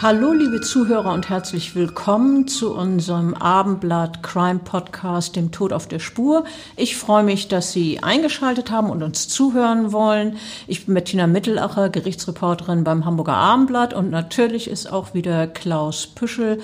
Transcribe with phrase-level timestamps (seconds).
[0.00, 5.98] Hallo, liebe Zuhörer und herzlich willkommen zu unserem Abendblatt Crime Podcast, dem Tod auf der
[5.98, 6.44] Spur.
[6.76, 10.36] Ich freue mich, dass Sie eingeschaltet haben und uns zuhören wollen.
[10.68, 16.60] Ich bin Bettina Mittelacher, Gerichtsreporterin beim Hamburger Abendblatt und natürlich ist auch wieder Klaus Püschel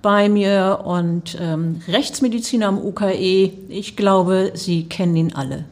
[0.00, 3.52] bei mir und ähm, Rechtsmediziner am UKE.
[3.68, 5.64] Ich glaube, Sie kennen ihn alle.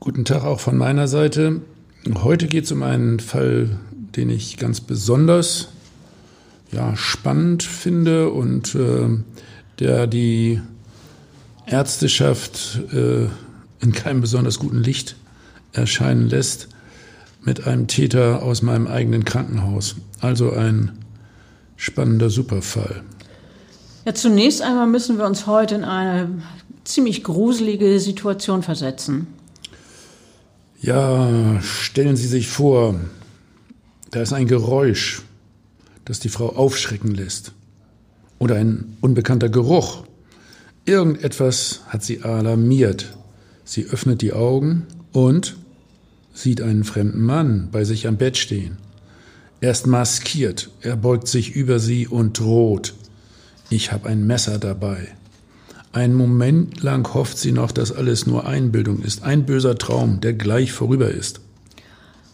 [0.00, 1.62] Guten Tag auch von meiner Seite.
[2.22, 3.78] Heute geht es um einen Fall
[4.16, 5.68] den ich ganz besonders
[6.70, 9.08] ja, spannend finde und äh,
[9.78, 10.60] der die
[11.66, 13.26] Ärzteschaft äh,
[13.80, 15.16] in keinem besonders guten Licht
[15.72, 16.68] erscheinen lässt
[17.42, 19.96] mit einem Täter aus meinem eigenen Krankenhaus.
[20.20, 20.92] Also ein
[21.76, 23.02] spannender Superfall.
[24.04, 26.42] Ja, zunächst einmal müssen wir uns heute in eine
[26.84, 29.26] ziemlich gruselige Situation versetzen.
[30.80, 32.96] Ja, stellen Sie sich vor,
[34.12, 35.22] da ist ein Geräusch,
[36.04, 37.52] das die Frau aufschrecken lässt.
[38.38, 40.04] Oder ein unbekannter Geruch.
[40.84, 43.16] Irgendetwas hat sie alarmiert.
[43.64, 45.56] Sie öffnet die Augen und
[46.34, 48.76] sieht einen fremden Mann bei sich am Bett stehen.
[49.60, 52.94] Er ist maskiert, er beugt sich über sie und droht.
[53.70, 55.08] Ich habe ein Messer dabei.
[55.92, 60.32] Einen Moment lang hofft sie noch, dass alles nur Einbildung ist, ein böser Traum, der
[60.32, 61.41] gleich vorüber ist.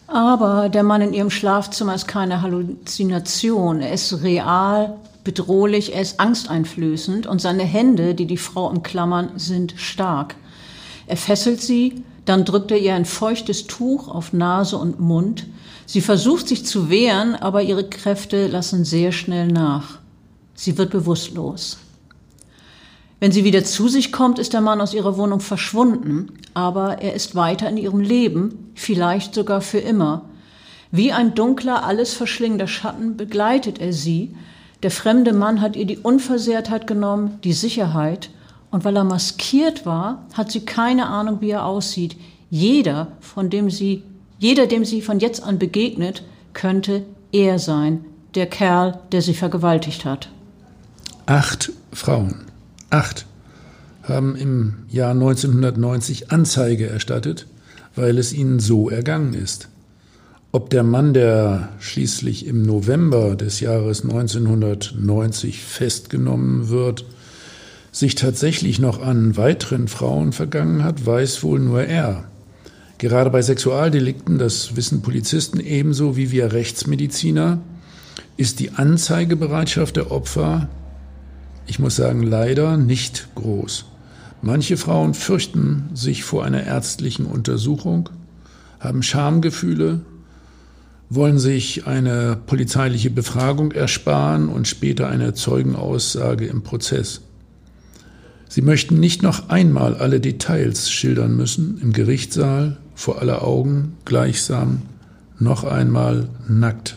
[0.08, 3.82] Aber der Mann in ihrem Schlafzimmer ist keine Halluzination.
[3.82, 9.74] Er ist real, bedrohlich, er ist angsteinflößend und seine Hände, die die Frau umklammern, sind
[9.76, 10.34] stark.
[11.06, 15.46] Er fesselt sie, dann drückt er ihr ein feuchtes Tuch auf Nase und Mund.
[15.84, 19.98] Sie versucht sich zu wehren, aber ihre Kräfte lassen sehr schnell nach.
[20.54, 21.78] Sie wird bewusstlos.
[23.20, 27.14] Wenn sie wieder zu sich kommt, ist der Mann aus ihrer Wohnung verschwunden, aber er
[27.14, 30.26] ist weiter in ihrem Leben, vielleicht sogar für immer.
[30.92, 34.34] Wie ein dunkler, alles verschlingender Schatten begleitet er sie.
[34.84, 38.30] Der fremde Mann hat ihr die Unversehrtheit genommen, die Sicherheit,
[38.70, 42.16] und weil er maskiert war, hat sie keine Ahnung, wie er aussieht.
[42.50, 44.04] Jeder, von dem sie,
[44.38, 48.04] jeder, dem sie von jetzt an begegnet, könnte er sein,
[48.34, 50.28] der Kerl, der sie vergewaltigt hat.
[51.26, 52.47] Acht Frauen
[52.90, 53.26] acht
[54.02, 57.46] haben im Jahr 1990 Anzeige erstattet,
[57.94, 59.68] weil es ihnen so ergangen ist.
[60.50, 67.04] Ob der Mann, der schließlich im November des Jahres 1990 festgenommen wird,
[67.92, 72.24] sich tatsächlich noch an weiteren Frauen vergangen hat, weiß wohl nur er.
[72.96, 77.58] Gerade bei Sexualdelikten, das wissen Polizisten ebenso wie wir Rechtsmediziner,
[78.36, 80.68] ist die Anzeigebereitschaft der Opfer
[81.68, 83.84] ich muss sagen, leider nicht groß.
[84.40, 88.08] Manche Frauen fürchten sich vor einer ärztlichen Untersuchung,
[88.80, 90.00] haben Schamgefühle,
[91.10, 97.20] wollen sich eine polizeiliche Befragung ersparen und später eine Zeugenaussage im Prozess.
[98.48, 104.82] Sie möchten nicht noch einmal alle Details schildern müssen, im Gerichtssaal, vor aller Augen, gleichsam,
[105.38, 106.96] noch einmal nackt.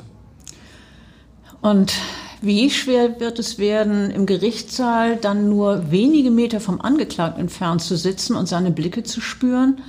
[1.62, 1.94] Und
[2.42, 7.96] wie schwer wird es werden, im Gerichtssaal dann nur wenige Meter vom Angeklagten entfernt zu
[7.96, 9.82] sitzen und seine Blicke zu spüren?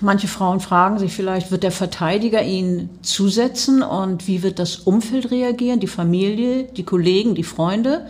[0.00, 5.30] Manche Frauen fragen sich vielleicht, wird der Verteidiger ihn zusetzen und wie wird das Umfeld
[5.30, 8.06] reagieren, die Familie, die Kollegen, die Freunde?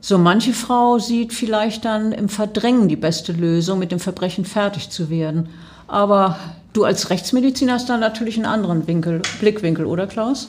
[0.00, 4.90] So manche Frau sieht vielleicht dann im Verdrängen die beste Lösung, mit dem Verbrechen fertig
[4.90, 5.48] zu werden.
[5.86, 6.38] Aber
[6.72, 10.48] du als Rechtsmediziner hast da natürlich einen anderen Winkel, Blickwinkel, oder Klaus?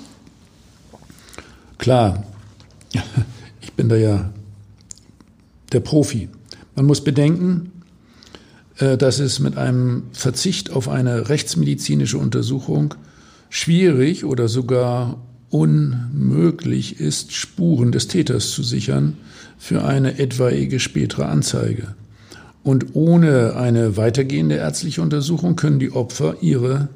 [1.86, 2.24] Klar,
[3.62, 4.32] ich bin da ja
[5.72, 6.30] der Profi.
[6.76, 7.74] Man muss bedenken,
[8.80, 12.96] äh, dass es mit einem Verzicht auf eine rechtsmedizinische Untersuchung
[13.52, 15.22] schwierig oder sogar
[15.52, 19.18] unmöglich ist, Spuren des Täters zu sichern
[19.60, 21.94] für eine etwaige spätere Anzeige.
[22.64, 26.90] Und ohne eine weitergehende ärztliche Untersuchung können die Opfer ihre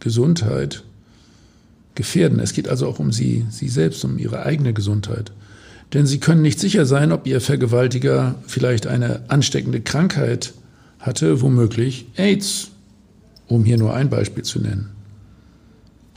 [0.00, 0.82] Gesundheit
[1.94, 2.40] gefährden.
[2.40, 5.32] Es geht also auch um sie, sie selbst, um ihre eigene Gesundheit.
[5.92, 10.54] Denn sie können nicht sicher sein, ob ihr Vergewaltiger vielleicht eine ansteckende Krankheit
[10.98, 12.70] hatte, womöglich AIDS,
[13.46, 14.90] um hier nur ein Beispiel zu nennen.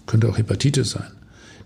[0.06, 1.12] Könnte auch Hepatitis sein.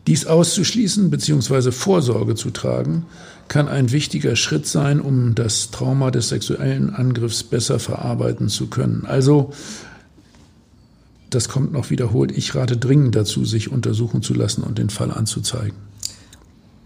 [0.07, 1.71] Dies auszuschließen bzw.
[1.71, 3.05] Vorsorge zu tragen,
[3.47, 9.05] kann ein wichtiger Schritt sein, um das Trauma des sexuellen Angriffs besser verarbeiten zu können.
[9.05, 9.51] Also,
[11.29, 15.11] das kommt noch wiederholt, ich rate dringend dazu, sich untersuchen zu lassen und den Fall
[15.11, 15.75] anzuzeigen.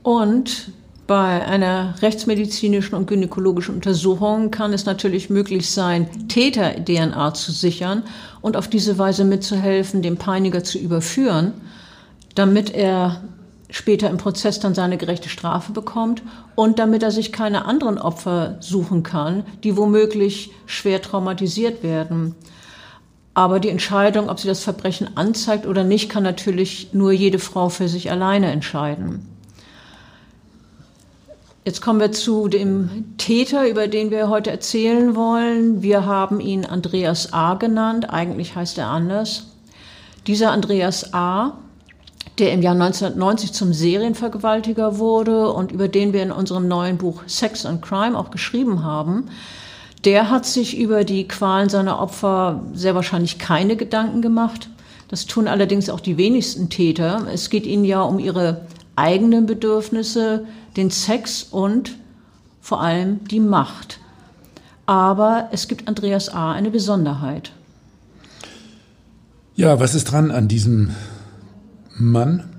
[0.04, 0.72] Und
[1.08, 8.04] bei einer rechtsmedizinischen und gynäkologischen Untersuchung kann es natürlich möglich sein, Täter-DNA zu sichern
[8.42, 11.54] und auf diese Weise mitzuhelfen, den Peiniger zu überführen,
[12.36, 13.22] damit er
[13.70, 16.22] später im Prozess dann seine gerechte Strafe bekommt
[16.56, 22.36] und damit er sich keine anderen Opfer suchen kann, die womöglich schwer traumatisiert werden.
[23.34, 27.70] Aber die Entscheidung, ob sie das Verbrechen anzeigt oder nicht, kann natürlich nur jede Frau
[27.70, 29.28] für sich alleine entscheiden.
[31.66, 35.82] Jetzt kommen wir zu dem Täter, über den wir heute erzählen wollen.
[35.82, 37.56] Wir haben ihn Andreas A.
[37.56, 39.48] genannt, eigentlich heißt er anders.
[40.28, 41.58] Dieser Andreas A
[42.40, 47.22] der im Jahr 1990 zum Serienvergewaltiger wurde und über den wir in unserem neuen Buch
[47.28, 49.30] Sex and Crime auch geschrieben haben,
[50.06, 54.70] der hat sich über die Qualen seiner Opfer sehr wahrscheinlich keine Gedanken gemacht.
[55.08, 57.28] Das tun allerdings auch die wenigsten Täter.
[57.32, 58.66] Es geht ihnen ja um ihre
[58.96, 60.46] eigenen Bedürfnisse,
[60.76, 61.98] den Sex und
[62.62, 64.00] vor allem die Macht.
[64.86, 66.52] Aber es gibt Andreas A.
[66.52, 67.52] eine Besonderheit.
[69.56, 70.96] Ja, was ist dran an diesem
[71.96, 72.50] Mann,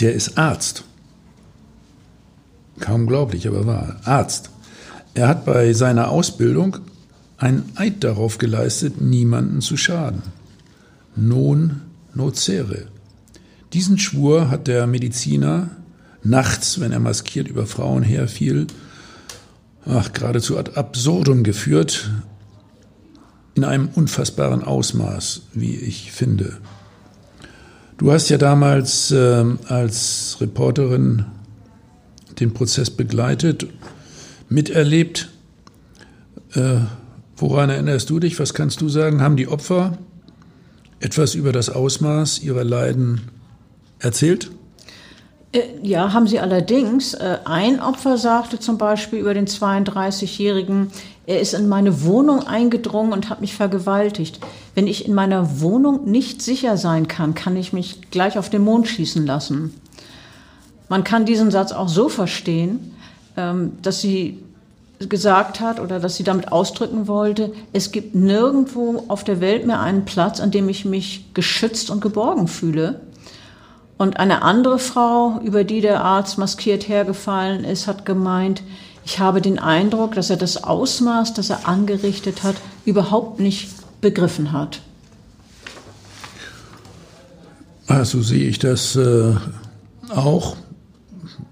[0.00, 0.84] der ist Arzt.
[2.80, 4.00] Kaum glaublich, aber wahr.
[4.04, 4.50] Arzt.
[5.18, 6.76] Er hat bei seiner Ausbildung
[7.38, 10.22] einen Eid darauf geleistet, niemanden zu schaden.
[11.16, 11.80] Non
[12.14, 12.86] nocere.
[13.72, 15.70] Diesen Schwur hat der Mediziner
[16.22, 18.68] nachts, wenn er maskiert über Frauen herfiel,
[19.84, 22.08] ach, geradezu ad absurdum geführt,
[23.56, 26.58] in einem unfassbaren Ausmaß, wie ich finde.
[27.96, 31.24] Du hast ja damals äh, als Reporterin
[32.38, 33.66] den Prozess begleitet,
[34.48, 35.28] miterlebt.
[36.54, 36.78] Äh,
[37.36, 38.38] woran erinnerst du dich?
[38.38, 39.20] Was kannst du sagen?
[39.20, 39.98] Haben die Opfer
[41.00, 43.30] etwas über das Ausmaß ihrer Leiden
[43.98, 44.50] erzählt?
[45.52, 47.14] Äh, ja, haben sie allerdings.
[47.14, 50.90] Äh, ein Opfer sagte zum Beispiel über den 32-Jährigen,
[51.26, 54.40] er ist in meine Wohnung eingedrungen und hat mich vergewaltigt.
[54.74, 58.62] Wenn ich in meiner Wohnung nicht sicher sein kann, kann ich mich gleich auf den
[58.62, 59.74] Mond schießen lassen.
[60.88, 62.94] Man kann diesen Satz auch so verstehen,
[63.82, 64.38] dass sie
[64.98, 69.80] gesagt hat oder dass sie damit ausdrücken wollte, es gibt nirgendwo auf der Welt mehr
[69.80, 73.00] einen Platz, an dem ich mich geschützt und geborgen fühle.
[73.96, 78.62] Und eine andere Frau, über die der Arzt maskiert hergefallen ist, hat gemeint,
[79.04, 83.70] ich habe den Eindruck, dass er das Ausmaß, das er angerichtet hat, überhaupt nicht
[84.00, 84.80] begriffen hat.
[87.86, 89.34] Also sehe ich das äh,
[90.10, 90.56] auch.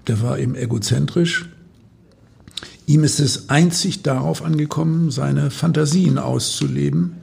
[0.05, 1.49] Der war eben egozentrisch.
[2.87, 7.17] Ihm ist es einzig darauf angekommen, seine Fantasien auszuleben,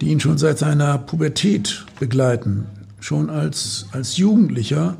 [0.00, 2.64] die ihn schon seit seiner Pubertät begleiten.
[3.00, 4.96] Schon als, als Jugendlicher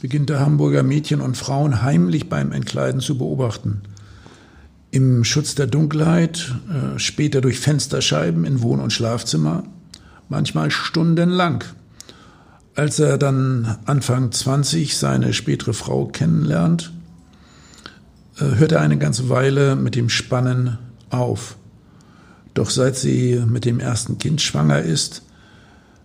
[0.00, 3.82] beginnt der Hamburger Mädchen und Frauen heimlich beim Entkleiden zu beobachten.
[4.90, 9.64] Im Schutz der Dunkelheit, äh, später durch Fensterscheiben in Wohn- und Schlafzimmer,
[10.30, 11.62] manchmal stundenlang.
[12.74, 16.90] Als er dann Anfang 20 seine spätere Frau kennenlernt,
[18.38, 20.78] hört er eine ganze Weile mit dem Spannen
[21.10, 21.56] auf.
[22.54, 25.22] Doch seit sie mit dem ersten Kind schwanger ist,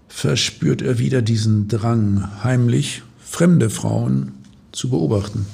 [0.07, 4.33] verspürt er wieder diesen Drang, heimlich fremde Frauen
[4.71, 5.47] zu beobachten.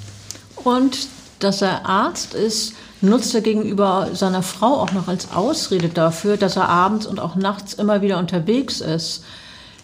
[0.56, 1.08] Und
[1.40, 6.58] dass er Arzt ist, nutzt er gegenüber seiner Frau auch noch als Ausrede dafür, dass
[6.58, 9.24] er abends und auch nachts immer wieder unterwegs ist.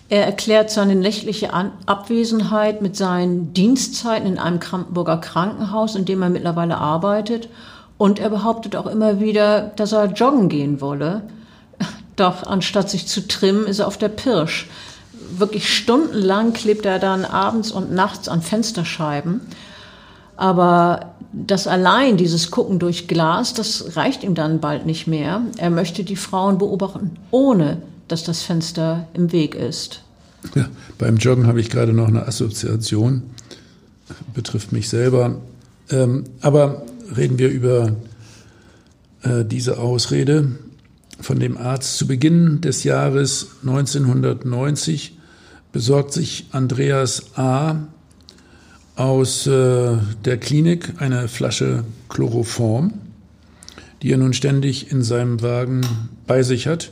[0.07, 6.29] Er erklärt seine nächtliche Abwesenheit mit seinen Dienstzeiten in einem Krankenburger Krankenhaus, in dem er
[6.29, 7.49] mittlerweile arbeitet.
[7.97, 11.23] Und er behauptet auch immer wieder, dass er joggen gehen wolle.
[12.15, 14.67] Doch anstatt sich zu trimmen, ist er auf der Pirsch
[15.39, 19.41] wirklich stundenlang klebt er dann abends und nachts an Fensterscheiben.
[20.37, 25.41] Aber das allein, dieses Gucken durch Glas, das reicht ihm dann bald nicht mehr.
[25.57, 30.01] Er möchte die Frauen beobachten, ohne dass das Fenster im Weg ist.
[30.53, 33.23] Ja, beim Joggen habe ich gerade noch eine Assoziation,
[34.33, 35.41] betrifft mich selber.
[35.89, 36.83] Ähm, aber
[37.15, 37.95] reden wir über
[39.23, 40.49] äh, diese Ausrede
[41.19, 41.97] von dem Arzt.
[41.97, 45.17] Zu Beginn des Jahres 1990
[45.71, 47.87] besorgt sich Andreas A.
[48.95, 52.93] aus äh, der Klinik eine Flasche Chloroform,
[54.01, 55.81] die er nun ständig in seinem Wagen
[56.27, 56.91] bei sich hat.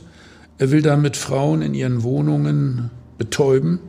[0.58, 3.80] Er will damit Frauen in ihren Wohnungen betäuben,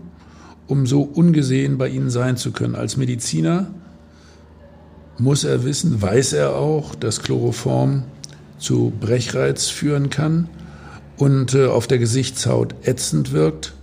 [0.67, 2.75] um so ungesehen bei ihnen sein zu können.
[2.75, 3.67] Als Mediziner
[5.17, 8.03] muss er wissen, weiß er auch, dass Chloroform
[8.57, 10.50] zu Brechreiz führen kann
[11.17, 13.74] und äh, auf der Gesichtshaut ätzend wirkt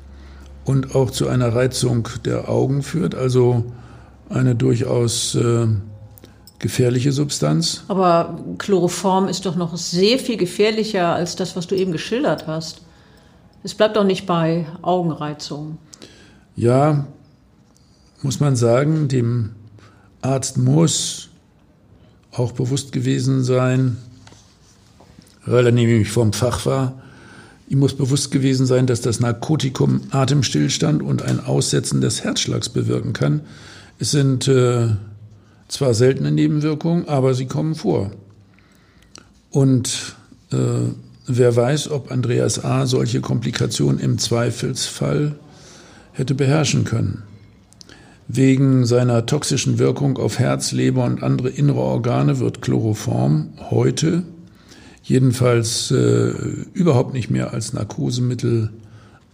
[0.65, 3.65] und auch zu einer Reizung der Augen führt, also
[4.29, 5.67] eine durchaus äh,
[6.63, 7.85] gefährliche Substanz.
[7.89, 12.81] Aber Chloroform ist doch noch sehr viel gefährlicher als das, was du eben geschildert hast.
[13.63, 15.77] Es bleibt doch nicht bei Augenreizung.
[16.57, 17.07] Ja,
[18.23, 19.51] muss man sagen, dem
[20.23, 21.29] Arzt muss
[22.31, 23.99] auch bewusst gewesen sein,
[25.45, 27.03] weil er nämlich vom Fach war,
[27.69, 33.13] ihm muss bewusst gewesen sein, dass das Narkotikum Atemstillstand und ein Aussetzen des Herzschlags bewirken
[33.13, 33.41] kann.
[33.99, 34.91] Es sind äh,
[35.73, 38.11] zwar seltene Nebenwirkungen, aber sie kommen vor.
[39.51, 40.17] Und
[40.53, 40.57] äh,
[41.27, 42.85] wer weiß, ob Andreas A.
[42.85, 45.35] solche Komplikationen im Zweifelsfall
[46.13, 47.23] hätte beherrschen können.
[48.29, 54.25] Wegen seiner toxischen Wirkung auf Herz, Leber und andere innere Organe wird Chloroform heute
[55.03, 56.33] jedenfalls äh,
[56.75, 58.71] überhaupt nicht mehr als Narkosemittel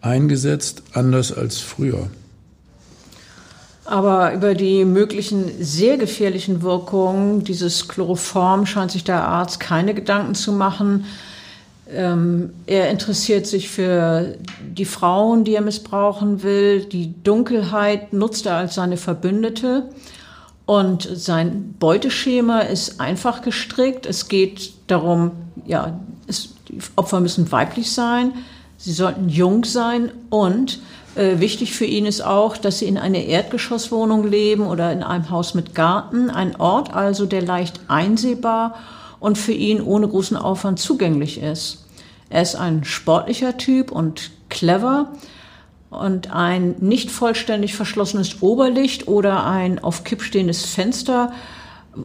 [0.00, 2.08] eingesetzt, anders als früher.
[3.88, 10.34] Aber über die möglichen sehr gefährlichen Wirkungen dieses Chloroform scheint sich der Arzt keine Gedanken
[10.34, 11.06] zu machen.
[11.90, 16.84] Ähm, er interessiert sich für die Frauen, die er missbrauchen will.
[16.84, 19.88] Die Dunkelheit nutzt er als seine Verbündete.
[20.66, 24.04] Und sein Beuteschema ist einfach gestrickt.
[24.04, 25.30] Es geht darum,
[25.64, 28.34] ja, es, die Opfer müssen weiblich sein,
[28.76, 30.78] sie sollten jung sein und
[31.18, 35.30] äh, wichtig für ihn ist auch, dass sie in einer Erdgeschosswohnung leben oder in einem
[35.30, 36.30] Haus mit Garten.
[36.30, 38.76] Ein Ort also, der leicht einsehbar
[39.20, 41.84] und für ihn ohne großen Aufwand zugänglich ist.
[42.30, 45.12] Er ist ein sportlicher Typ und clever
[45.90, 51.32] und ein nicht vollständig verschlossenes Oberlicht oder ein auf Kipp stehendes Fenster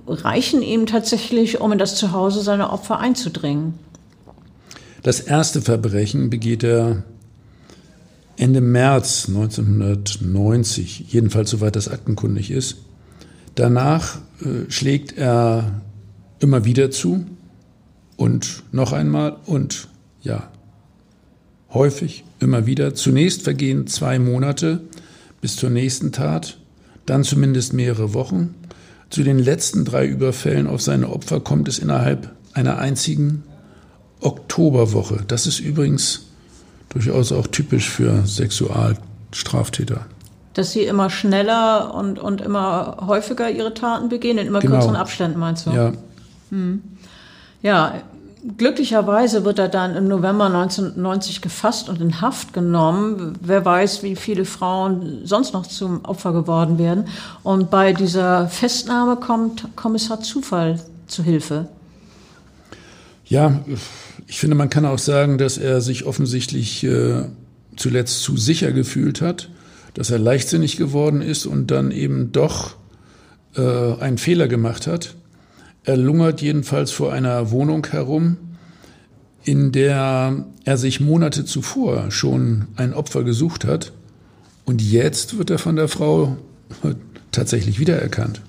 [0.08, 3.78] reichen ihm tatsächlich, um in das Zuhause seiner Opfer einzudringen.
[5.04, 7.04] Das erste Verbrechen begeht er
[8.44, 12.76] Ende März 1990, jedenfalls soweit das aktenkundig ist.
[13.56, 15.82] Danach äh, schlägt er
[16.40, 17.26] immer wieder zu
[18.18, 19.88] und noch einmal und
[20.24, 20.52] ja,
[21.74, 22.94] häufig, immer wieder.
[22.94, 24.82] Zunächst vergehen zwei Monate
[25.40, 26.58] bis zur nächsten Tat,
[27.06, 28.56] dann zumindest mehrere Wochen.
[29.10, 33.44] Zu den letzten drei Überfällen auf seine Opfer kommt es innerhalb einer einzigen
[34.20, 35.24] Oktoberwoche.
[35.30, 36.33] Das ist übrigens
[36.94, 40.06] durchaus auch typisch für Sexualstraftäter.
[40.54, 44.76] Dass sie immer schneller und, und immer häufiger ihre Taten begehen, in immer genau.
[44.76, 45.72] kürzeren Abständen, meinst du?
[45.72, 45.94] Ja.
[46.50, 46.82] Hm.
[47.62, 48.04] Ja,
[48.58, 53.38] Glücklicherweise wird er dann im November 1990 gefasst und in Haft genommen.
[53.40, 57.06] Wer weiß, wie viele Frauen sonst noch zum Opfer geworden werden.
[57.44, 61.70] Und bei dieser Festnahme kommt Kommissar Zufall zu Hilfe.
[63.26, 63.62] Ja,
[64.34, 67.26] ich finde, man kann auch sagen, dass er sich offensichtlich äh,
[67.76, 69.52] zuletzt zu sicher gefühlt hat,
[69.94, 72.76] dass er leichtsinnig geworden ist und dann eben doch
[73.56, 75.14] äh, einen Fehler gemacht hat.
[75.84, 78.38] Er lungert jedenfalls vor einer Wohnung herum,
[79.44, 83.94] in der er sich Monate zuvor schon ein Opfer gesucht hat.
[84.66, 86.38] Und jetzt wird er von der Frau
[87.32, 88.42] tatsächlich wiedererkannt.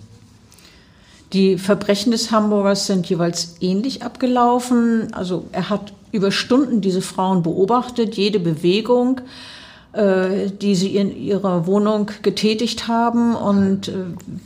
[1.35, 5.13] Die Verbrechen des Hamburgers sind jeweils ähnlich abgelaufen.
[5.13, 9.21] Also er hat über Stunden diese Frauen beobachtet, jede Bewegung,
[9.95, 13.35] äh, die sie in ihrer Wohnung getätigt haben.
[13.35, 13.93] Und äh,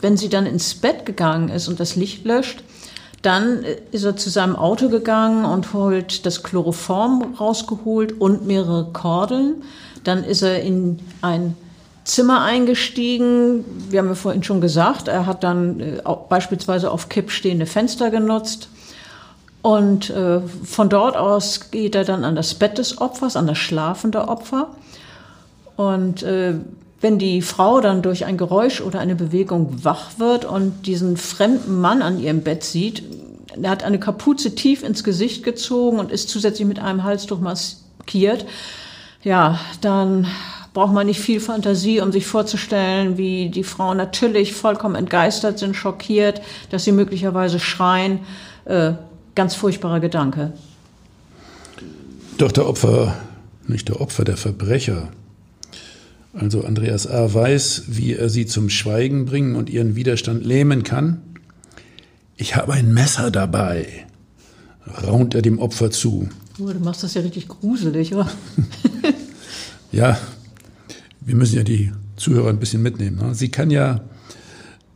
[0.01, 2.65] wenn sie dann ins Bett gegangen ist und das Licht löscht,
[3.21, 9.63] dann ist er zu seinem Auto gegangen und holt das Chloroform rausgeholt und mehrere Kordeln.
[10.05, 11.55] Dann ist er in ein
[12.09, 13.65] Zimmer eingestiegen.
[13.91, 18.11] Wir haben ja vorhin schon gesagt, er hat dann äh, beispielsweise auf Kipp stehende Fenster
[18.11, 18.71] genutzt.
[19.61, 23.59] Und äh, von dort aus geht er dann an das Bett des Opfers, an das
[23.59, 24.69] schlafende Opfer.
[25.77, 26.55] Und äh,
[27.01, 31.81] wenn die Frau dann durch ein Geräusch oder eine Bewegung wach wird und diesen fremden
[31.81, 33.03] Mann an ihrem Bett sieht,
[33.61, 38.47] er hat eine Kapuze tief ins Gesicht gezogen und ist zusätzlich mit einem Halstuch maskiert,
[39.23, 40.27] ja, dann
[40.79, 45.75] braucht man nicht viel Fantasie, um sich vorzustellen, wie die Frauen natürlich vollkommen entgeistert sind,
[45.75, 48.21] schockiert, dass sie möglicherweise schreien,
[48.65, 48.93] äh,
[49.35, 50.53] ganz furchtbarer Gedanke.
[52.37, 53.17] Doch der Opfer,
[53.67, 55.09] nicht der Opfer, der Verbrecher.
[56.33, 57.35] Also Andreas A.
[57.35, 61.21] weiß, wie er sie zum Schweigen bringen und ihren Widerstand lähmen kann.
[62.37, 64.07] Ich habe ein Messer dabei,
[65.05, 66.29] raunt er dem Opfer zu.
[66.61, 68.31] Oh, du machst das ja richtig gruselig, oder?
[69.91, 70.17] ja,
[71.29, 73.19] wir müssen ja die Zuhörer ein bisschen mitnehmen.
[73.19, 73.35] Ne?
[73.35, 74.01] Sie kann ja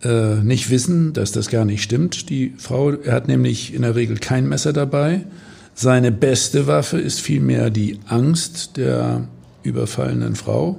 [0.03, 2.31] äh, nicht wissen, dass das gar nicht stimmt.
[2.31, 5.27] Die Frau, er hat nämlich in der Regel kein Messer dabei.
[5.75, 9.29] Seine beste Waffe ist vielmehr die Angst der
[9.63, 10.79] überfallenen Frau.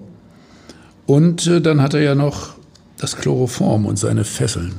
[1.06, 2.56] Und äh, dann hat er ja noch
[2.98, 4.74] das Chloroform und seine Fesseln.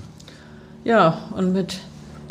[0.83, 1.78] Ja, und mit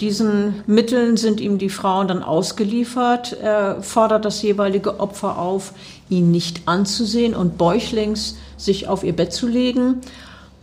[0.03, 3.37] diesen Mitteln sind ihm die Frauen dann ausgeliefert.
[3.41, 5.71] Er fordert das jeweilige Opfer auf,
[6.09, 10.01] ihn nicht anzusehen und bäuchlings sich auf ihr Bett zu legen.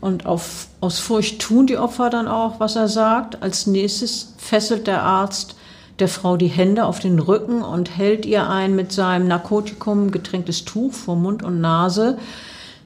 [0.03, 3.43] Und auf, aus Furcht tun die Opfer dann auch, was er sagt.
[3.43, 5.57] Als nächstes fesselt der Arzt
[6.01, 10.67] der Frau die Hände auf den Rücken und hält ihr ein mit seinem Narkotikum getränktes
[10.67, 12.19] Tuch vor Mund und Nase.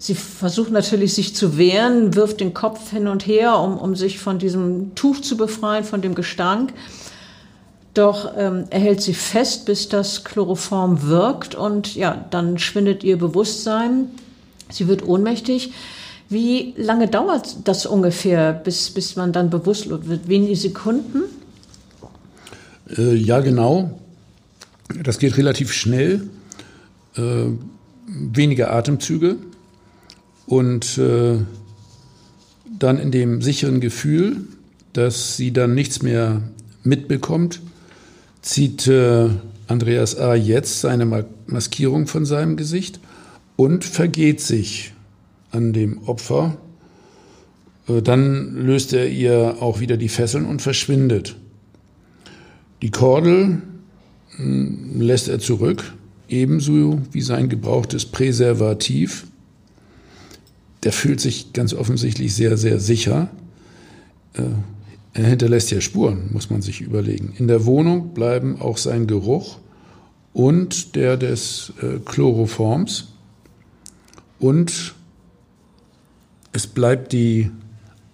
[0.04, 4.18] Sie versucht natürlich, sich zu wehren, wirft den Kopf hin und her, um, um sich
[4.18, 6.74] von diesem Tuch zu befreien, von dem Gestank.
[7.94, 13.16] Doch ähm, er hält sie fest, bis das Chloroform wirkt und ja, dann schwindet ihr
[13.16, 14.10] Bewusstsein.
[14.70, 15.72] Sie wird ohnmächtig.
[16.28, 20.28] Wie lange dauert das ungefähr, bis, bis man dann bewusstlos wird?
[20.28, 21.22] Wenige Sekunden?
[22.94, 23.98] Äh, ja, genau.
[25.02, 26.28] Das geht relativ schnell.
[27.16, 27.46] Äh,
[28.06, 29.38] wenige Atemzüge.
[30.46, 31.38] Und äh,
[32.78, 34.42] dann in dem sicheren Gefühl,
[34.92, 36.42] dass sie dann nichts mehr
[36.82, 37.60] mitbekommt,
[38.42, 39.28] zieht äh,
[39.66, 40.34] Andreas A.
[40.34, 43.00] jetzt seine Maskierung von seinem Gesicht
[43.56, 44.92] und vergeht sich
[45.50, 46.56] an dem Opfer.
[47.88, 51.36] Äh, dann löst er ihr auch wieder die Fesseln und verschwindet.
[52.82, 53.62] Die Kordel
[54.36, 55.94] hm, lässt er zurück,
[56.28, 59.26] ebenso wie sein gebrauchtes Präservativ.
[60.84, 63.30] Der fühlt sich ganz offensichtlich sehr, sehr sicher.
[64.34, 64.42] Äh,
[65.14, 67.34] er hinterlässt ja Spuren, muss man sich überlegen.
[67.38, 69.58] In der Wohnung bleiben auch sein Geruch
[70.32, 73.08] und der des äh, Chloroforms.
[74.38, 74.94] Und
[76.52, 77.50] es bleibt die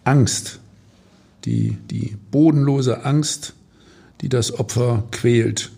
[0.05, 0.61] Angst,
[1.45, 3.55] die, die bodenlose Angst,
[4.21, 5.71] die das Opfer quält.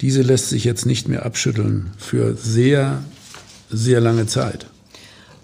[0.00, 3.02] Diese lässt sich jetzt nicht mehr abschütteln für sehr,
[3.70, 4.66] sehr lange Zeit.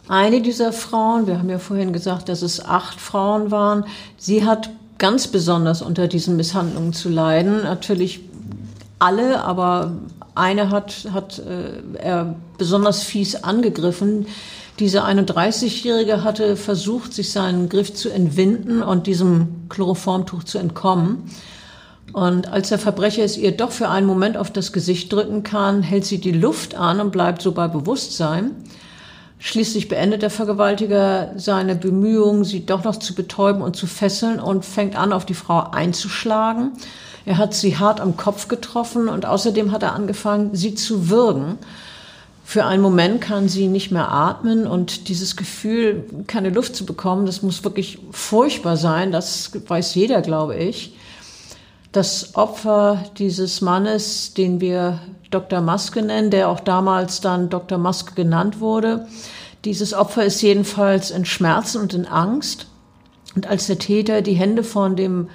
[0.09, 3.85] Eine dieser Frauen, wir haben ja vorhin gesagt, dass es acht Frauen waren,
[4.17, 7.63] sie hat ganz besonders unter diesen Misshandlungen zu leiden.
[7.63, 8.21] Natürlich
[8.99, 9.93] alle, aber
[10.35, 14.27] eine hat, hat äh, er besonders fies angegriffen.
[14.79, 21.31] Diese 31-Jährige hatte versucht, sich seinen Griff zu entwinden und diesem Chloroformtuch zu entkommen.
[22.13, 25.83] Und als der Verbrecher es ihr doch für einen Moment auf das Gesicht drücken kann,
[25.83, 28.53] hält sie die Luft an und bleibt so bei Bewusstsein.
[29.41, 34.65] Schließlich beendet der Vergewaltiger seine Bemühungen, sie doch noch zu betäuben und zu fesseln und
[34.65, 36.73] fängt an, auf die Frau einzuschlagen.
[37.25, 41.59] Er hat sie hart am Kopf getroffen und außerdem hat er angefangen, sie zu würgen.
[42.43, 47.27] Für einen Moment kann sie nicht mehr atmen und dieses Gefühl, keine Luft zu bekommen,
[47.27, 49.13] das muss wirklich furchtbar sein.
[49.13, 50.97] Das weiß jeder, glaube ich.
[51.93, 54.99] Das Opfer dieses Mannes, den wir
[55.31, 55.61] Dr.
[55.61, 57.79] Maske nennen, der auch damals dann Dr.
[57.79, 59.07] Maske genannt wurde,
[59.65, 62.67] dieses Opfer ist jedenfalls in Schmerzen und in Angst.
[63.35, 65.29] Und als der Täter die Hände von dem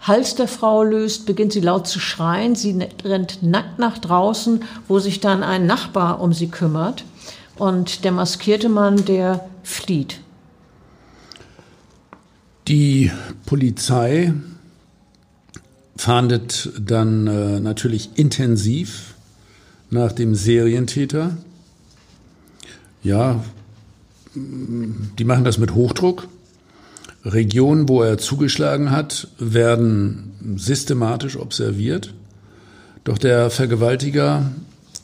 [0.00, 2.54] Hals der Frau löst, beginnt sie laut zu schreien.
[2.54, 7.04] Sie rennt nackt nach draußen, wo sich dann ein Nachbar um sie kümmert.
[7.56, 10.20] Und der maskierte Mann, der flieht.
[12.68, 13.10] Die
[13.46, 14.34] Polizei
[15.96, 19.11] fahndet dann äh, natürlich intensiv
[19.92, 21.36] nach dem Serientäter.
[23.02, 23.44] Ja,
[24.34, 26.28] die machen das mit Hochdruck.
[27.24, 32.14] Regionen, wo er zugeschlagen hat, werden systematisch observiert.
[33.04, 34.50] Doch der Vergewaltiger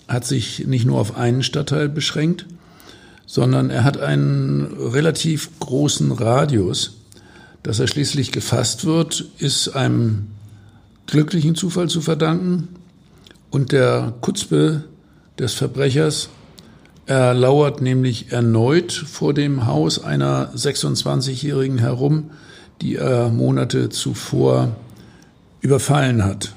[0.09, 2.47] hat sich nicht nur auf einen Stadtteil beschränkt,
[3.27, 6.97] sondern er hat einen relativ großen Radius.
[7.63, 10.29] Dass er schließlich gefasst wird, ist einem
[11.07, 12.69] glücklichen Zufall zu verdanken
[13.51, 14.85] und der Kutzbe
[15.39, 16.29] des Verbrechers
[17.09, 22.29] er lauert nämlich erneut vor dem Haus einer 26-Jährigen herum,
[22.83, 24.77] die er Monate zuvor
[25.63, 26.53] überfallen hat.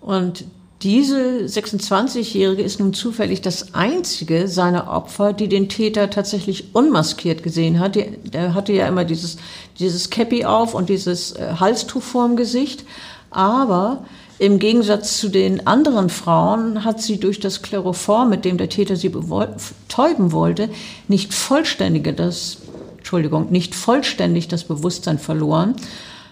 [0.00, 0.44] Und
[0.82, 7.78] diese 26-Jährige ist nun zufällig das einzige seiner Opfer, die den Täter tatsächlich unmaskiert gesehen
[7.78, 7.94] hat.
[7.94, 9.36] Der hatte ja immer dieses,
[9.78, 12.84] dieses Cappy auf und dieses äh, Halstuch vorm Gesicht.
[13.30, 14.04] Aber
[14.38, 18.96] Im Gegensatz zu den anderen Frauen hat sie durch das Chloroform, mit dem der Täter
[18.96, 20.68] sie betäuben wollte,
[21.08, 22.58] nicht vollständige das,
[22.98, 25.74] Entschuldigung, nicht vollständig das Bewusstsein verloren,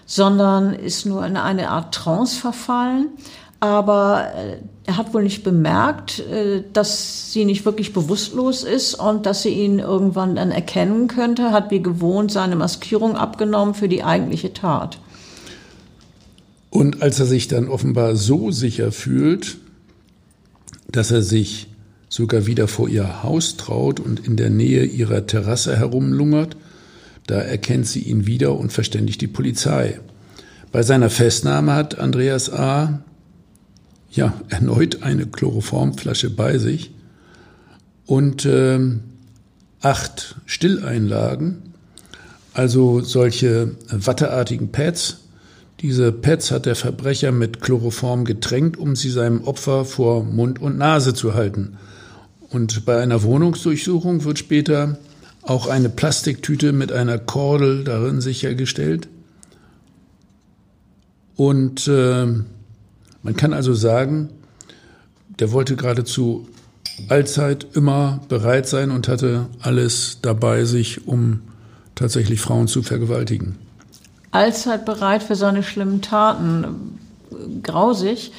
[0.05, 3.09] sondern ist nur in eine Art Trance verfallen.
[3.59, 9.25] Aber äh, er hat wohl nicht bemerkt, äh, dass sie nicht wirklich bewusstlos ist und
[9.25, 14.03] dass sie ihn irgendwann dann erkennen könnte, hat wie gewohnt seine Maskierung abgenommen für die
[14.03, 14.99] eigentliche Tat.
[16.75, 19.59] Und als er sich dann offenbar so sicher fühlt,
[20.91, 21.67] dass er sich
[22.09, 26.57] sogar wieder vor ihr Haus traut und in der Nähe ihrer Terrasse herumlungert,
[27.27, 30.01] da erkennt sie ihn wieder und verständigt die Polizei.
[30.73, 32.99] Bei seiner Festnahme hat Andreas A.
[34.11, 36.91] ja erneut eine Chloroformflasche bei sich
[38.05, 38.81] und äh,
[39.79, 41.73] acht Stilleinlagen,
[42.53, 45.21] also solche watteartigen Pads,
[45.81, 50.77] diese Pads hat der Verbrecher mit Chloroform getränkt, um sie seinem Opfer vor Mund und
[50.77, 51.77] Nase zu halten.
[52.49, 54.97] Und bei einer Wohnungsdurchsuchung wird später
[55.41, 59.09] auch eine Plastiktüte mit einer Kordel darin sichergestellt.
[61.35, 62.25] Und äh,
[63.21, 64.29] man kann also sagen,
[65.39, 66.47] der wollte geradezu
[67.09, 71.41] allzeit immer bereit sein und hatte alles dabei sich, um
[71.95, 73.57] tatsächlich Frauen zu vergewaltigen
[74.35, 76.99] allzeit bereit für seine schlimmen Taten.
[77.63, 78.31] Grausig.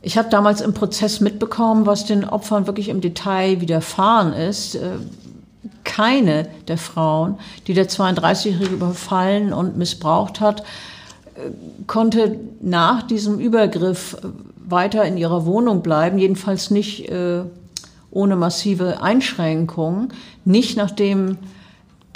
[0.00, 4.76] Ich habe damals im Prozess mitbekommen, was den Opfern wirklich im Detail widerfahren ist.
[4.76, 4.92] Äh,
[5.84, 10.60] keine der Frauen, die der 32-Jährige überfallen und missbraucht hat,
[11.34, 11.50] äh,
[11.86, 14.16] konnte nach diesem Übergriff
[14.58, 17.42] weiter in ihrer Wohnung bleiben, jedenfalls nicht äh,
[18.10, 20.12] ohne massive Einschränkungen,
[20.44, 21.38] nicht nachdem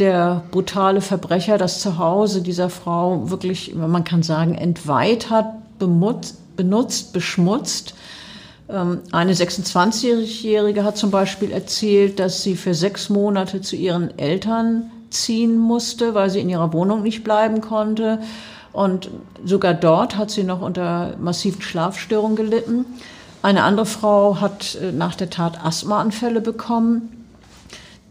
[0.03, 5.47] der brutale Verbrecher das Zuhause dieser Frau wirklich, man kann sagen, entweiht hat,
[5.79, 7.95] benutzt, beschmutzt.
[8.69, 14.91] Ähm, eine 26-Jährige hat zum Beispiel erzählt, dass sie für sechs Monate zu ihren Eltern
[15.11, 18.19] ziehen musste, weil sie in ihrer Wohnung nicht bleiben konnte.
[18.73, 19.09] Und
[19.45, 22.87] sogar dort hat sie noch unter massiven Schlafstörungen gelitten.
[23.41, 27.22] Eine andere Frau hat äh, nach der Tat Asthmaanfälle bekommen.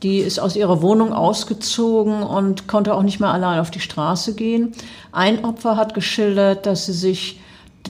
[0.04, 4.34] Die ist aus ihrer Wohnung ausgezogen und konnte auch nicht mehr allein auf die Straße
[4.34, 4.72] gehen.
[5.12, 7.40] Ein Opfer hat geschildert, dass sie sich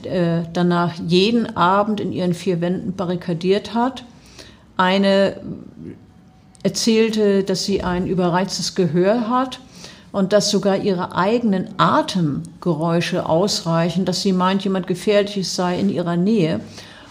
[0.04, 4.04] äh, danach jeden Abend in ihren vier Wänden barrikadiert hat.
[4.76, 5.36] Eine
[6.62, 9.60] erzählte, dass sie ein überreiztes Gehör hat
[10.12, 16.16] und dass sogar ihre eigenen Atemgeräusche ausreichen, dass sie meint, jemand Gefährliches sei in ihrer
[16.16, 16.60] Nähe.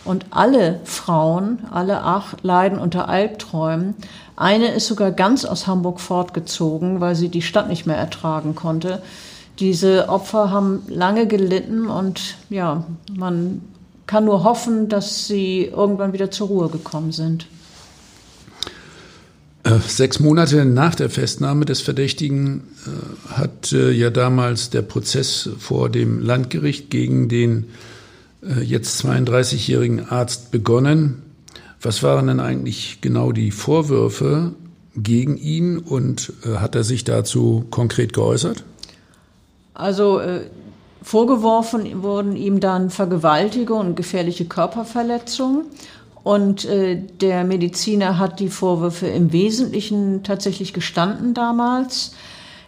[0.03, 3.95] Und alle Frauen, alle acht, leiden unter Albträumen.
[4.41, 9.03] Eine ist sogar ganz aus Hamburg fortgezogen, weil sie die Stadt nicht mehr ertragen konnte.
[9.59, 12.83] Diese Opfer haben lange gelitten und ja,
[13.15, 13.61] man
[14.07, 17.45] kann nur hoffen, dass sie irgendwann wieder zur Ruhe gekommen sind.
[19.61, 25.51] Äh, sechs Monate nach der Festnahme des Verdächtigen äh, hat äh, ja damals der Prozess
[25.59, 27.65] vor dem Landgericht gegen den
[28.63, 31.21] jetzt 32-jährigen Arzt begonnen.
[31.81, 34.53] Was waren denn eigentlich genau die Vorwürfe
[34.95, 38.63] gegen ihn und äh, hat er sich dazu konkret geäußert?
[39.73, 40.41] Also äh,
[41.01, 45.65] vorgeworfen wurden ihm dann Vergewaltigung und gefährliche Körperverletzung.
[46.23, 52.13] Und äh, der Mediziner hat die Vorwürfe im Wesentlichen tatsächlich gestanden damals.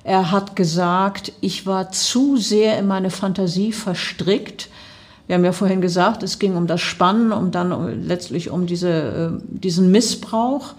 [0.04, 4.70] Er hat gesagt, ich war zu sehr in meine Fantasie verstrickt
[5.28, 8.90] wir haben ja vorhin gesagt, es ging um das Spannen, um dann letztlich um diese,
[8.90, 10.74] äh, diesen Missbrauch.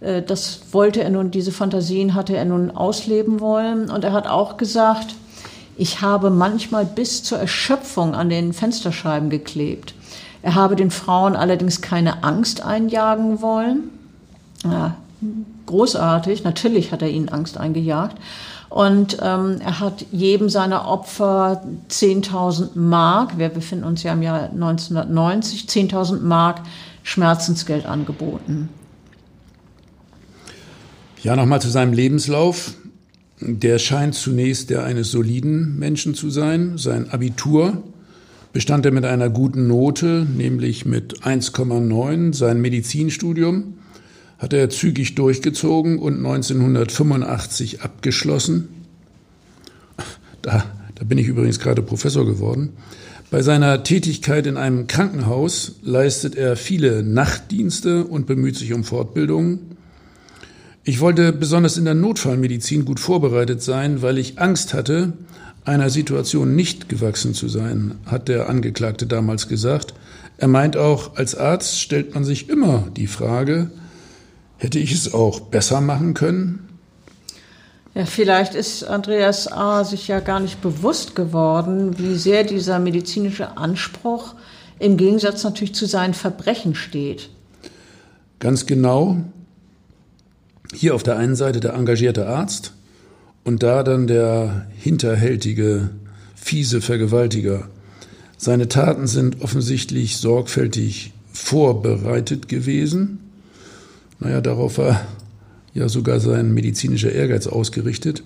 [0.00, 3.90] Äh, das wollte er nun, diese Fantasien hatte er nun ausleben wollen.
[3.90, 5.14] Und er hat auch gesagt,
[5.76, 9.94] ich habe manchmal bis zur Erschöpfung an den Fensterscheiben geklebt.
[10.42, 13.90] Er habe den Frauen allerdings keine Angst einjagen wollen.
[14.64, 14.96] Ja,
[15.66, 18.16] großartig, natürlich hat er ihnen Angst eingejagt.
[18.68, 24.50] Und ähm, er hat jedem seiner Opfer 10.000 Mark, wir befinden uns ja im Jahr
[24.50, 26.60] 1990, 10.000 Mark
[27.02, 28.68] Schmerzensgeld angeboten.
[31.22, 32.74] Ja, nochmal zu seinem Lebenslauf.
[33.40, 36.76] Der scheint zunächst der eines soliden Menschen zu sein.
[36.76, 37.82] Sein Abitur
[38.52, 42.34] bestand er mit einer guten Note, nämlich mit 1,9.
[42.34, 43.77] Sein Medizinstudium
[44.38, 48.68] hat er zügig durchgezogen und 1985 abgeschlossen.
[50.42, 52.70] Da, da bin ich übrigens gerade Professor geworden.
[53.30, 59.76] Bei seiner Tätigkeit in einem Krankenhaus leistet er viele Nachtdienste und bemüht sich um Fortbildungen.
[60.82, 65.12] Ich wollte besonders in der Notfallmedizin gut vorbereitet sein, weil ich Angst hatte,
[65.66, 69.92] einer Situation nicht gewachsen zu sein, hat der Angeklagte damals gesagt.
[70.38, 73.70] Er meint auch, als Arzt stellt man sich immer die Frage,
[74.58, 76.68] hätte ich es auch besser machen können?
[77.94, 79.82] Ja, vielleicht ist Andreas A.
[79.84, 84.34] sich ja gar nicht bewusst geworden, wie sehr dieser medizinische Anspruch
[84.78, 87.30] im Gegensatz natürlich zu seinen Verbrechen steht.
[88.38, 89.16] Ganz genau.
[90.72, 92.74] Hier auf der einen Seite der engagierte Arzt
[93.42, 95.90] und da dann der hinterhältige,
[96.36, 97.68] fiese Vergewaltiger.
[98.36, 103.27] Seine Taten sind offensichtlich sorgfältig vorbereitet gewesen.
[104.20, 105.06] Naja, darauf war
[105.74, 108.22] ja sogar sein medizinischer Ehrgeiz ausgerichtet.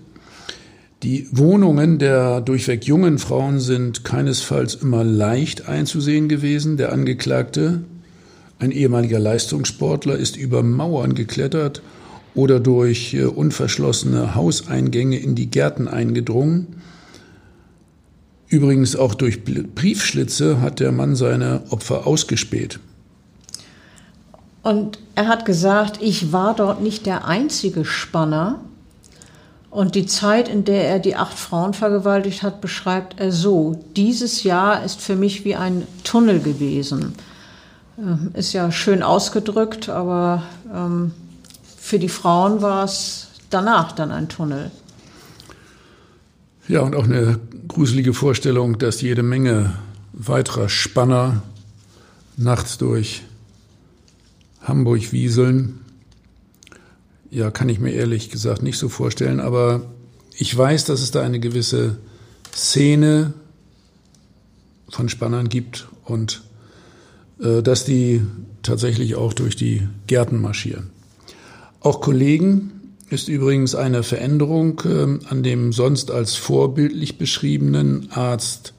[1.03, 6.77] Die Wohnungen der durchweg jungen Frauen sind keinesfalls immer leicht einzusehen gewesen.
[6.77, 7.83] Der Angeklagte,
[8.61, 11.83] ein ehemaliger Leistungssportler, ist über Mauern geklettert
[12.35, 16.69] oder durch äh, unverschlossene Hauseingänge in die Gärten eingedrungen.
[18.47, 22.79] Übrigens auch durch Briefschlitze hat der Mann seine Opfer ausgespäht.
[24.63, 28.61] Und er hat gesagt, ich war dort nicht der einzige Spanner.
[29.71, 33.83] Und die Zeit, in der er die acht Frauen vergewaltigt hat, beschreibt er so.
[33.97, 37.15] Dieses Jahr ist für mich wie ein Tunnel gewesen.
[37.99, 41.13] Ähm, ist ja schön ausgedrückt, aber ähm,
[41.77, 44.71] für die Frauen war es danach dann ein Tunnel.
[46.69, 49.73] Ja, und auch eine gruselige Vorstellung, dass jede Menge
[50.13, 51.43] weiterer Spanner
[52.37, 53.23] nachts durch
[54.63, 55.81] Hamburg wieseln.
[57.31, 59.83] Ja, kann ich mir ehrlich gesagt nicht so vorstellen, aber
[60.37, 61.99] ich weiß, dass es da eine gewisse
[62.55, 63.33] Szene
[64.89, 66.43] von Spannern gibt und
[67.41, 68.23] äh, dass die
[68.63, 70.91] tatsächlich auch durch die Gärten marschieren.
[71.81, 72.73] Auch Kollegen
[73.09, 78.73] ist übrigens eine Veränderung äh, an dem sonst als vorbildlich beschriebenen Arzt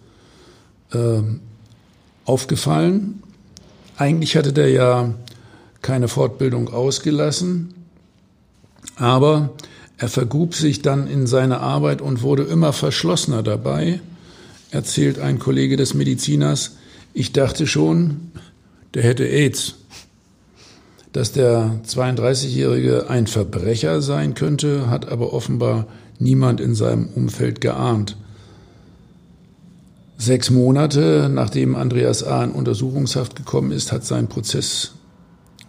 [0.91, 1.21] äh,
[2.25, 3.21] aufgefallen.
[3.97, 5.13] Eigentlich hatte der ja
[5.83, 7.75] keine Fortbildung ausgelassen,
[8.95, 9.51] aber
[9.97, 14.01] er vergrub sich dann in seine Arbeit und wurde immer verschlossener dabei,
[14.71, 16.77] erzählt ein Kollege des Mediziners.
[17.13, 18.31] Ich dachte schon,
[18.95, 19.75] der hätte AIDS.
[21.11, 25.85] Dass der 32-Jährige ein Verbrecher sein könnte, hat aber offenbar
[26.17, 28.17] niemand in seinem Umfeld geahnt.
[30.17, 32.43] Sechs Monate nachdem Andreas A.
[32.43, 34.93] in Untersuchungshaft gekommen ist, hat sein Prozess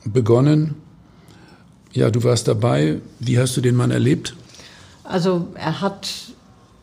[0.05, 0.75] begonnen.
[1.93, 3.01] Ja, du warst dabei.
[3.21, 4.35] Wie hast du den Mann erlebt?
[5.05, 6.09] Also er hat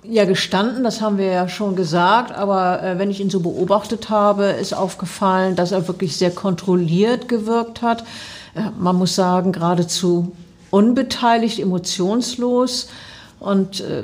[0.03, 4.09] ja gestanden, das haben wir ja schon gesagt, aber äh, wenn ich ihn so beobachtet
[4.09, 8.03] habe, ist aufgefallen, dass er wirklich sehr kontrolliert gewirkt hat.
[8.55, 10.35] Äh, man muss sagen, geradezu
[10.71, 12.87] unbeteiligt, emotionslos
[13.39, 14.03] und äh,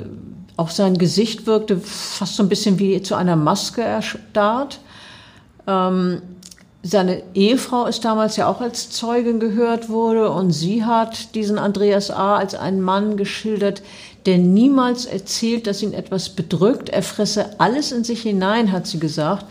[0.56, 4.80] auch sein Gesicht wirkte fast so ein bisschen wie zu einer Maske erstarrt.
[5.66, 6.20] Ähm,
[6.82, 12.10] seine Ehefrau ist damals ja auch als Zeugin gehört wurde und sie hat diesen Andreas
[12.10, 12.36] A.
[12.36, 13.82] als einen Mann geschildert,
[14.26, 16.88] der niemals erzählt, dass ihn etwas bedrückt.
[16.88, 19.46] Er fresse alles in sich hinein, hat sie gesagt.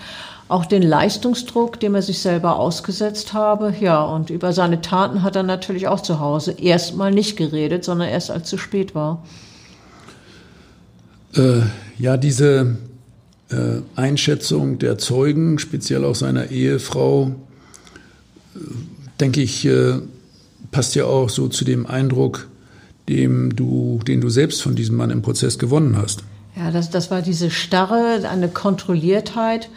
[0.49, 3.73] Auch den Leistungsdruck, dem er sich selber ausgesetzt habe.
[3.81, 8.07] Ja, und über seine Taten hat er natürlich auch zu Hause erstmal nicht geredet, sondern
[8.07, 9.25] erst als zu spät war.
[11.35, 11.63] Äh,
[11.97, 12.77] ja, diese
[13.49, 17.35] äh, Einschätzung der Zeugen, speziell auch seiner Ehefrau,
[18.55, 18.59] äh,
[19.19, 19.99] denke ich, äh,
[20.71, 22.47] passt ja auch so zu dem Eindruck,
[23.07, 26.23] dem du, den du selbst von diesem Mann im Prozess gewonnen hast.
[26.55, 29.69] Ja, das, das war diese Starre, eine Kontrolliertheit.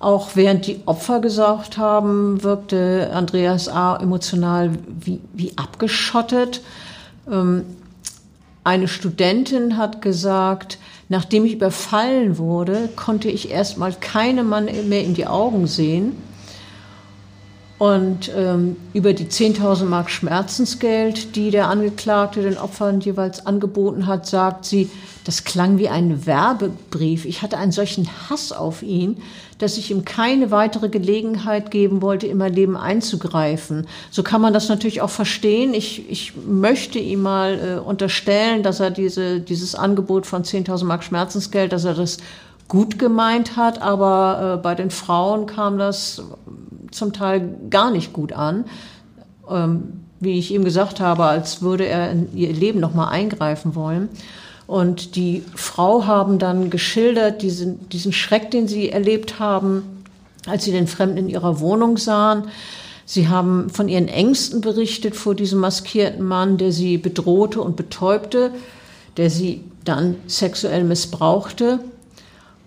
[0.00, 3.96] Auch während die Opfer gesaugt haben, wirkte Andreas A.
[3.96, 6.62] emotional wie, wie abgeschottet.
[7.30, 7.62] Ähm,
[8.64, 10.78] eine Studentin hat gesagt,
[11.14, 16.16] Nachdem ich überfallen wurde, konnte ich erstmal keinem Mann mehr in die Augen sehen.
[17.78, 24.26] Und ähm, über die 10.000 Mark Schmerzensgeld, die der Angeklagte den Opfern jeweils angeboten hat,
[24.26, 24.90] sagt sie,
[25.22, 27.26] das klang wie ein Werbebrief.
[27.26, 29.18] Ich hatte einen solchen Hass auf ihn,
[29.58, 33.86] dass ich ihm keine weitere Gelegenheit geben wollte, in mein Leben einzugreifen.
[34.10, 35.74] So kann man das natürlich auch verstehen.
[35.74, 41.04] Ich, ich möchte ihm mal äh, unterstellen, dass er diese, dieses Angebot von 10.000 Mark
[41.04, 42.18] Schmerzensgeld, dass er das
[42.68, 46.22] gut gemeint hat, aber äh, bei den Frauen kam das
[46.90, 48.64] zum Teil gar nicht gut an.
[49.48, 53.74] Ähm, wie ich ihm gesagt habe, als würde er in ihr Leben noch mal eingreifen
[53.74, 54.08] wollen.
[54.66, 60.04] Und die Frau haben dann geschildert diesen, diesen Schreck, den sie erlebt haben,
[60.46, 62.44] als sie den Fremden in ihrer Wohnung sahen.
[63.06, 68.50] Sie haben von ihren Ängsten berichtet vor diesem maskierten Mann, der sie bedrohte und betäubte,
[69.18, 71.80] der sie dann sexuell missbrauchte.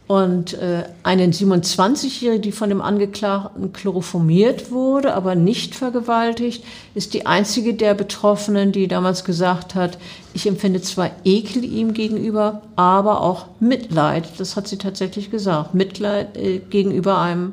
[0.07, 6.63] Und äh, eine 27-Jährige, die von dem Angeklagten chloroformiert wurde, aber nicht vergewaltigt,
[6.95, 9.97] ist die einzige der Betroffenen, die damals gesagt hat,
[10.33, 14.29] ich empfinde zwar Ekel ihm gegenüber, aber auch Mitleid.
[14.37, 15.73] Das hat sie tatsächlich gesagt.
[15.73, 17.51] Mitleid äh, gegenüber einem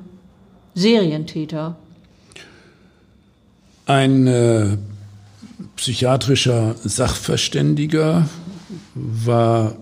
[0.77, 1.75] Serientäter.
[3.87, 4.77] Ein äh,
[5.75, 8.29] psychiatrischer Sachverständiger
[8.95, 9.75] war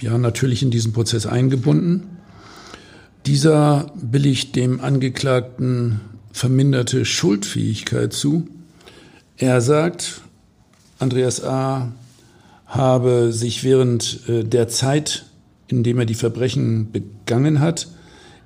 [0.00, 2.18] ja natürlich in diesen Prozess eingebunden.
[3.26, 6.00] Dieser billigt dem Angeklagten
[6.32, 8.48] verminderte Schuldfähigkeit zu.
[9.36, 10.20] Er sagt,
[10.98, 11.92] Andreas A.
[12.66, 15.26] habe sich während äh, der Zeit,
[15.68, 17.88] in dem er die Verbrechen begangen hat,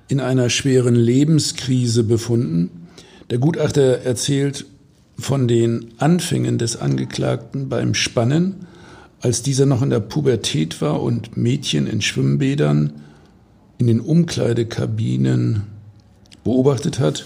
[0.07, 2.87] in einer schweren Lebenskrise befunden.
[3.29, 4.65] Der Gutachter erzählt
[5.17, 8.67] von den Anfängen des Angeklagten beim Spannen
[9.23, 12.91] als dieser noch in der Pubertät war und Mädchen in Schwimmbädern
[13.77, 15.63] in den Umkleidekabinen
[16.43, 17.25] beobachtet hat.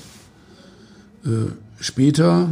[1.25, 2.49] Äh, später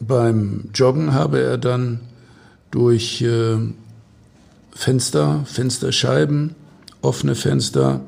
[0.00, 2.00] beim Joggen habe er dann
[2.72, 3.58] durch äh,
[4.72, 6.56] Fenster, Fensterscheiben,
[7.00, 8.00] offene Fenster,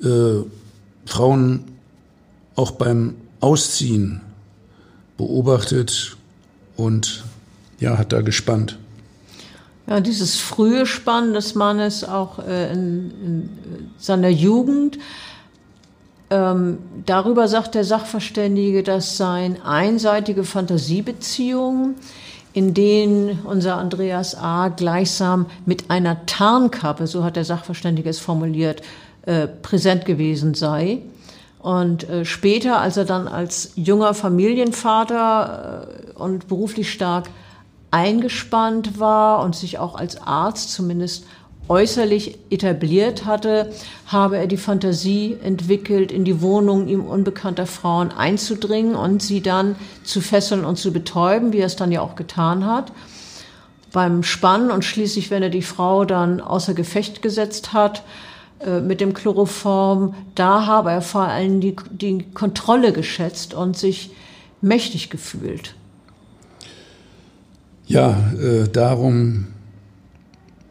[0.00, 0.44] äh,
[1.04, 1.64] Frauen
[2.54, 4.20] auch beim Ausziehen
[5.16, 6.16] beobachtet
[6.76, 7.24] und
[7.80, 8.78] ja, hat da gespannt.
[9.86, 14.98] Ja, dieses frühe Spannen des Mannes auch äh, in, in, seiner Jugend.
[16.30, 21.96] Ähm, darüber sagt der Sachverständige, dass sein einseitige Fantasiebeziehungen,
[22.54, 24.68] in denen unser Andreas A.
[24.68, 28.80] gleichsam mit einer Tarnkappe, so hat der Sachverständige es formuliert,
[29.26, 31.02] äh, präsent gewesen sei.
[31.60, 37.28] Und äh, später, als er dann als junger Familienvater äh, und beruflich stark
[37.94, 41.26] eingespannt war und sich auch als Arzt zumindest
[41.68, 43.70] äußerlich etabliert hatte,
[44.08, 49.76] habe er die Fantasie entwickelt, in die Wohnung ihm unbekannter Frauen einzudringen und sie dann
[50.02, 52.90] zu fesseln und zu betäuben, wie er es dann ja auch getan hat.
[53.92, 58.02] Beim Spannen und schließlich, wenn er die Frau dann außer Gefecht gesetzt hat,
[58.58, 64.10] äh, mit dem Chloroform, da habe er vor allem die, die Kontrolle geschätzt und sich
[64.60, 65.76] mächtig gefühlt.
[67.86, 69.48] Ja, äh, darum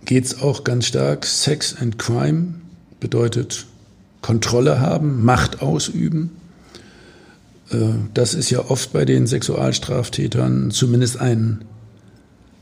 [0.05, 1.25] geht es auch ganz stark.
[1.25, 2.55] Sex and Crime
[2.99, 3.65] bedeutet
[4.21, 6.31] Kontrolle haben, Macht ausüben.
[7.69, 7.77] Äh,
[8.13, 11.65] das ist ja oft bei den Sexualstraftätern zumindest ein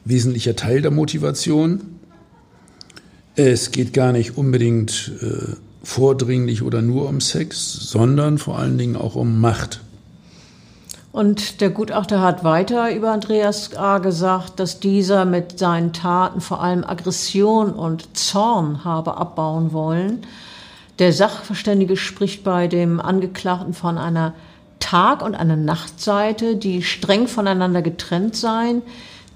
[0.04, 1.82] wesentlicher Teil der Motivation.
[3.36, 8.96] Es geht gar nicht unbedingt äh, vordringlich oder nur um Sex, sondern vor allen Dingen
[8.96, 9.82] auch um Macht.
[11.12, 13.98] Und der Gutachter hat weiter über Andreas A.
[13.98, 20.26] gesagt, dass dieser mit seinen Taten vor allem Aggression und Zorn habe abbauen wollen.
[21.00, 24.34] Der Sachverständige spricht bei dem Angeklagten von einer
[24.80, 28.82] Tag- und einer Nachtseite, die streng voneinander getrennt seien.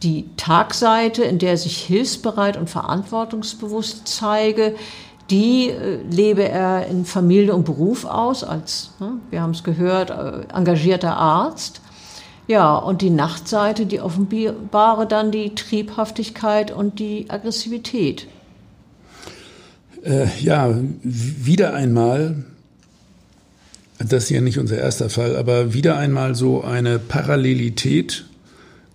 [0.01, 4.75] Die Tagseite, in der er sich hilfsbereit und verantwortungsbewusst zeige,
[5.29, 10.09] die äh, lebe er in Familie und Beruf aus, als, ne, wir haben es gehört,
[10.09, 11.81] äh, engagierter Arzt.
[12.47, 18.27] Ja, und die Nachtseite, die offenbare dann die Triebhaftigkeit und die Aggressivität.
[20.03, 22.45] Äh, ja, wieder einmal,
[23.97, 28.25] das ist ja nicht unser erster Fall, aber wieder einmal so eine Parallelität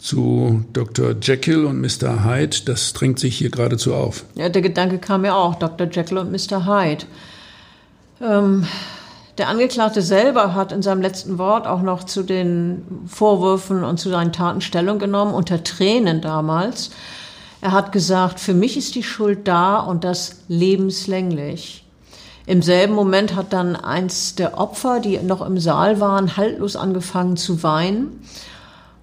[0.00, 1.14] zu Dr.
[1.20, 2.24] Jekyll und Mr.
[2.24, 4.24] Hyde, das drängt sich hier geradezu auf.
[4.34, 5.88] Ja, der Gedanke kam mir auch, Dr.
[5.90, 6.66] Jekyll und Mr.
[6.66, 7.04] Hyde.
[8.20, 8.66] Ähm,
[9.38, 14.10] der Angeklagte selber hat in seinem letzten Wort auch noch zu den Vorwürfen und zu
[14.10, 16.90] seinen Taten Stellung genommen, unter Tränen damals.
[17.60, 21.84] Er hat gesagt, für mich ist die Schuld da und das lebenslänglich.
[22.46, 27.36] Im selben Moment hat dann eins der Opfer, die noch im Saal waren, haltlos angefangen
[27.36, 28.22] zu weinen.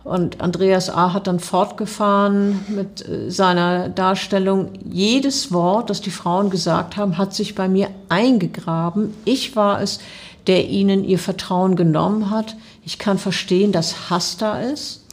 [0.08, 1.12] Und Andreas A.
[1.12, 4.70] hat dann fortgefahren mit äh, seiner Darstellung.
[4.90, 9.14] Jedes Wort, das die Frauen gesagt haben, hat sich bei mir eingegraben.
[9.26, 10.00] Ich war es,
[10.48, 12.56] der ihnen ihr Vertrauen genommen hat.
[12.86, 15.04] Ich kann verstehen, dass Hass da ist.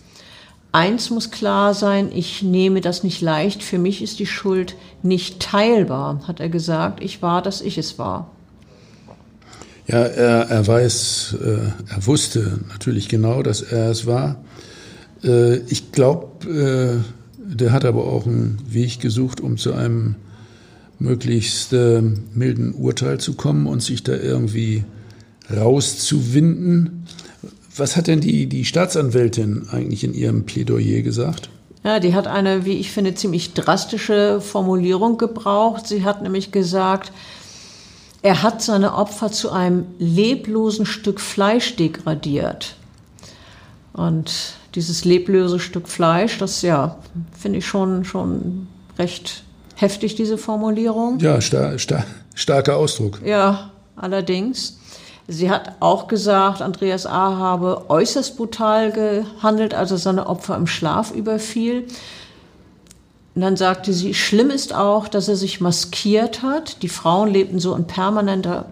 [0.71, 3.65] Eins muss klar sein, ich nehme das nicht leicht.
[3.65, 7.03] Für mich ist die Schuld nicht teilbar, hat er gesagt.
[7.03, 8.31] Ich war, dass ich es war.
[9.89, 14.37] Ja, er, er weiß, äh, er wusste natürlich genau, dass er es war.
[15.25, 17.01] Äh, ich glaube, äh,
[17.39, 20.17] der hat aber auch einen Weg gesucht, um zu einem
[20.99, 22.03] möglichst äh,
[22.35, 24.85] milden Urteil zu kommen und sich da irgendwie
[25.55, 27.07] rauszuwinden.
[27.77, 31.51] Was hat denn die, die Staatsanwältin eigentlich in ihrem Plädoyer gesagt?
[31.83, 35.87] Ja, die hat eine, wie ich finde, ziemlich drastische Formulierung gebraucht.
[35.87, 37.13] Sie hat nämlich gesagt,
[38.23, 42.77] er hat seine Opfer zu einem leblosen Stück Fleisch degradiert.
[43.93, 46.97] Und dieses leblose Stück Fleisch, das ja,
[47.39, 48.67] finde ich schon, schon
[48.99, 49.45] recht
[49.77, 51.19] heftig, diese Formulierung.
[51.19, 52.05] Ja, star star
[52.35, 53.21] starker Ausdruck.
[53.25, 54.79] Ja, allerdings.
[55.27, 57.37] Sie hat auch gesagt, Andreas A.
[57.37, 61.85] habe äußerst brutal gehandelt, als er seine Opfer im Schlaf überfiel.
[63.35, 66.83] Und dann sagte sie, schlimm ist auch, dass er sich maskiert hat.
[66.83, 68.67] Die Frauen lebten so in permanenter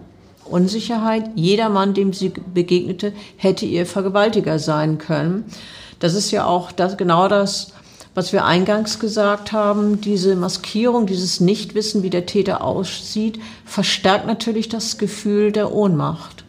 [0.45, 1.31] Unsicherheit.
[1.35, 5.45] Jeder Mann, dem sie begegnete, hätte ihr Vergewaltiger sein können.
[6.03, 7.71] Das ist ja auch das, genau das,
[8.13, 10.01] was wir eingangs gesagt haben.
[10.01, 16.43] Diese Maskierung, dieses Nichtwissen, wie der Täter aussieht, verstärkt natürlich das Gefühl der Ohnmacht.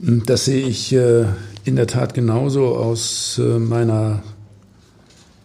[0.00, 1.26] Das sehe ich äh,
[1.62, 4.24] in der Tat genauso aus äh, meiner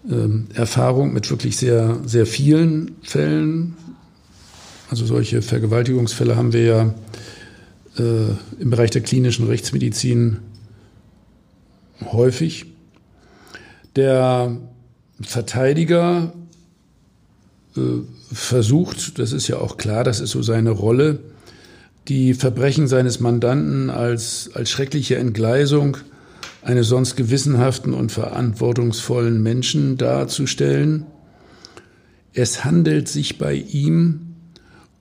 [0.09, 3.77] ähm, Erfahrung mit wirklich sehr, sehr vielen Fällen.
[4.89, 6.93] Also solche Vergewaltigungsfälle haben wir ja
[7.99, 10.37] äh, im Bereich der klinischen Rechtsmedizin
[12.11, 12.65] häufig.
[13.95, 14.57] Der
[15.21, 16.33] Verteidiger
[18.31, 21.19] versucht, das ist ja auch klar, das ist so seine Rolle,
[22.07, 25.97] die Verbrechen seines Mandanten als, als schreckliche Entgleisung
[26.61, 31.05] eines sonst gewissenhaften und verantwortungsvollen Menschen darzustellen.
[32.33, 34.35] Es handelt sich bei ihm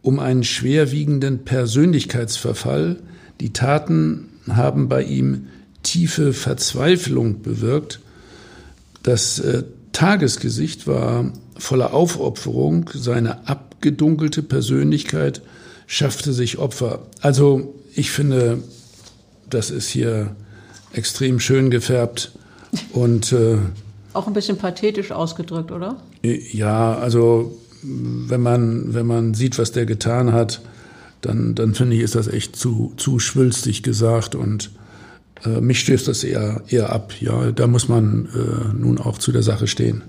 [0.02, 2.96] um einen schwerwiegenden Persönlichkeitsverfall.
[3.40, 5.48] Die Taten haben bei ihm
[5.86, 8.00] tiefe Verzweiflung bewirkt.
[9.04, 9.62] Das äh,
[9.92, 15.42] Tagesgesicht war voller Aufopferung, seine abgedunkelte Persönlichkeit
[15.86, 17.06] schaffte sich Opfer.
[17.20, 18.58] Also ich finde,
[19.48, 20.34] das ist hier
[20.92, 22.32] extrem schön gefärbt
[22.92, 23.58] und äh,
[24.12, 26.02] auch ein bisschen pathetisch ausgedrückt, oder?
[26.22, 30.62] Ja, also wenn man wenn man sieht, was der getan hat,
[31.20, 34.70] dann dann finde ich, ist das echt zu zu schwülstig gesagt und
[35.44, 37.12] äh, mich stößt das eher eher ab.
[37.20, 40.02] Ja, da muss man äh, nun auch zu der Sache stehen.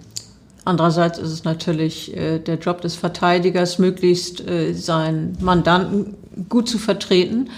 [0.65, 6.15] Andererseits ist es natürlich äh, der Job des Verteidigers, möglichst äh, seinen Mandanten
[6.49, 7.49] gut zu vertreten,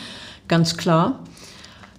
[0.47, 1.20] ganz klar.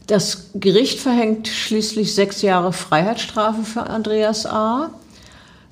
[0.06, 4.90] Das Gericht verhängt schließlich sechs Jahre Freiheitsstrafe für Andreas A.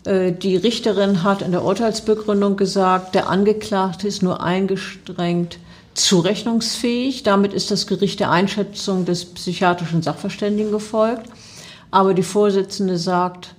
[0.04, 5.58] Äh, die Richterin hat in der Urteilsbegründung gesagt, der Angeklagte ist nur eingeschränkt
[5.98, 7.22] zurechnungsfähig.
[7.22, 11.28] Damit ist das Gericht der Einschätzung des psychiatrischen Sachverständigen gefolgt.
[11.90, 13.54] Aber die Vorsitzende sagt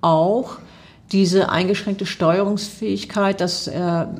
[0.00, 0.58] auch,
[1.12, 4.14] diese eingeschränkte Steuerungsfähigkeit, dass er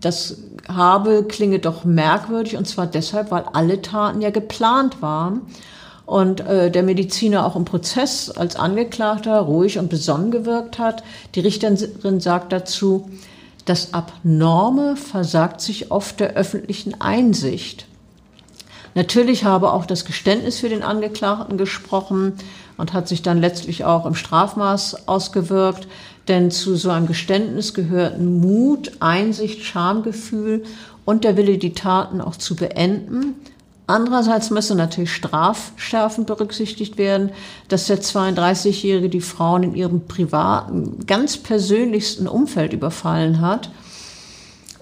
[0.00, 0.38] das
[0.68, 2.56] habe, klinge doch merkwürdig.
[2.56, 5.42] Und zwar deshalb, weil alle Taten ja geplant waren.
[6.06, 11.02] Und äh, der Mediziner auch im Prozess als Angeklagter ruhig und besonnen gewirkt hat.
[11.34, 13.10] Die Richterin sagt dazu,
[13.68, 17.86] das Abnorme versagt sich oft der öffentlichen Einsicht.
[18.94, 22.32] Natürlich habe auch das Geständnis für den Angeklagten gesprochen
[22.78, 25.86] und hat sich dann letztlich auch im Strafmaß ausgewirkt.
[26.26, 30.64] Denn zu so einem Geständnis gehörten Mut, Einsicht, Schamgefühl
[31.04, 33.34] und der Wille, die Taten auch zu beenden.
[33.88, 37.30] Andererseits müsse natürlich strafschärfend berücksichtigt werden,
[37.68, 43.70] dass der 32-Jährige die Frauen in ihrem privaten, ganz persönlichsten Umfeld überfallen hat.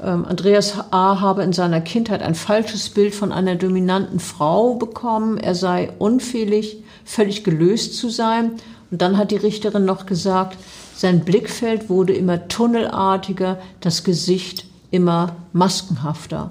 [0.03, 1.21] Ähm, Andreas A.
[1.21, 5.39] habe in seiner Kindheit ein falsches Bild von einer dominanten Frau bekommen.
[5.39, 8.57] Er sei unfähig, völlig gelöst zu sein.
[8.91, 10.59] Und dann hat die Richterin noch gesagt,
[10.97, 16.51] sein Blickfeld wurde immer tunnelartiger, das Gesicht immer maskenhafter.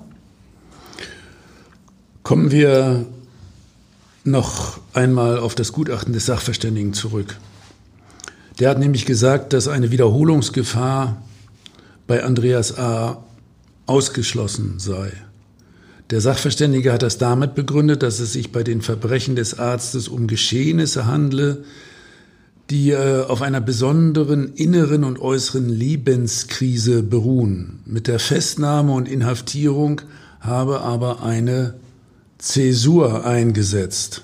[2.26, 3.06] Kommen wir
[4.24, 7.38] noch einmal auf das Gutachten des Sachverständigen zurück.
[8.58, 11.22] Der hat nämlich gesagt, dass eine Wiederholungsgefahr
[12.08, 13.24] bei Andreas A.
[13.86, 15.12] ausgeschlossen sei.
[16.10, 20.26] Der Sachverständige hat das damit begründet, dass es sich bei den Verbrechen des Arztes um
[20.26, 21.64] Geschehnisse handle,
[22.72, 27.82] die äh, auf einer besonderen inneren und äußeren Lebenskrise beruhen.
[27.86, 30.02] Mit der Festnahme und Inhaftierung
[30.40, 31.76] habe aber eine
[32.38, 34.24] Zäsur eingesetzt.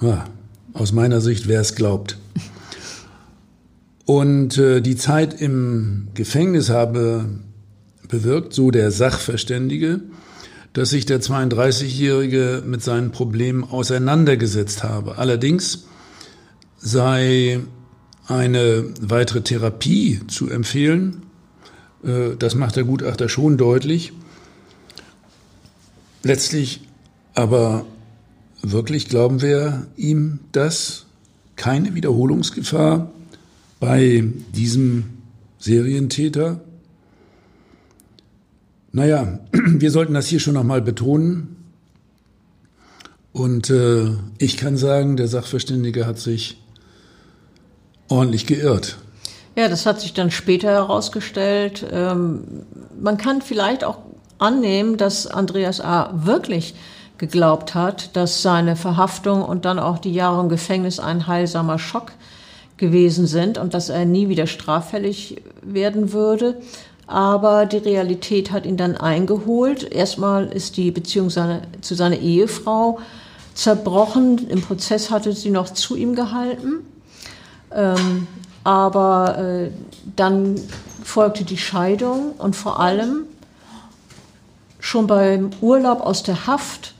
[0.00, 0.24] Ja,
[0.72, 2.18] aus meiner Sicht, wer es glaubt.
[4.06, 7.26] Und äh, die Zeit im Gefängnis habe
[8.08, 10.00] bewirkt, so der Sachverständige,
[10.72, 15.18] dass sich der 32-Jährige mit seinen Problemen auseinandergesetzt habe.
[15.18, 15.84] Allerdings
[16.78, 17.60] sei
[18.26, 21.22] eine weitere Therapie zu empfehlen.
[22.04, 24.12] Äh, das macht der Gutachter schon deutlich.
[26.22, 26.82] Letztlich
[27.34, 27.86] aber
[28.62, 31.06] wirklich glauben wir ihm das,
[31.56, 33.10] keine Wiederholungsgefahr
[33.78, 35.04] bei diesem
[35.58, 36.60] Serientäter.
[38.92, 41.56] Naja, wir sollten das hier schon nochmal betonen.
[43.32, 44.08] Und äh,
[44.38, 46.60] ich kann sagen, der Sachverständige hat sich
[48.08, 48.98] ordentlich geirrt.
[49.56, 51.86] Ja, das hat sich dann später herausgestellt.
[51.90, 52.64] Ähm,
[53.00, 53.98] man kann vielleicht auch
[54.40, 56.10] annehmen, dass Andreas A.
[56.12, 56.74] wirklich
[57.18, 62.12] geglaubt hat, dass seine Verhaftung und dann auch die Jahre im Gefängnis ein heilsamer Schock
[62.78, 66.60] gewesen sind und dass er nie wieder straffällig werden würde.
[67.06, 69.92] Aber die Realität hat ihn dann eingeholt.
[69.92, 73.00] Erstmal ist die Beziehung seine, zu seiner Ehefrau
[73.52, 74.48] zerbrochen.
[74.48, 76.86] Im Prozess hatte sie noch zu ihm gehalten.
[77.74, 78.26] Ähm,
[78.64, 79.70] aber äh,
[80.16, 80.54] dann
[81.02, 83.24] folgte die Scheidung und vor allem
[84.80, 86.94] schon beim Urlaub aus der Haft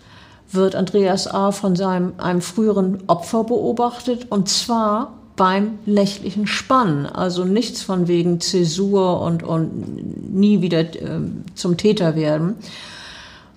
[0.52, 1.52] wird Andreas A.
[1.52, 7.06] von seinem, einem früheren Opfer beobachtet und zwar beim nächtlichen Spannen.
[7.06, 11.20] Also nichts von wegen Zäsur und, und nie wieder äh,
[11.54, 12.56] zum Täter werden.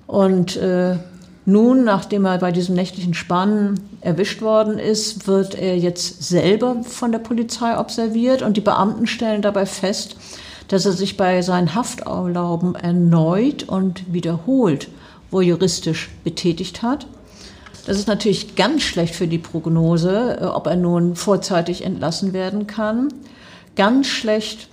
[0.08, 0.98] Und äh,
[1.46, 7.12] nun, nachdem er bei diesem nächtlichen Spannen erwischt worden ist, wird er jetzt selber von
[7.12, 10.16] der Polizei observiert und die Beamten stellen dabei fest,
[10.68, 14.90] dass er sich bei seinen Hafturlauben erneut und wiederholt
[15.32, 17.08] voyeuristisch betätigt hat.
[17.86, 22.68] Das ist natürlich ganz schlecht für die Prognose, äh, ob er nun vorzeitig entlassen werden
[22.68, 23.10] kann.
[23.76, 24.70] Ganz schlecht,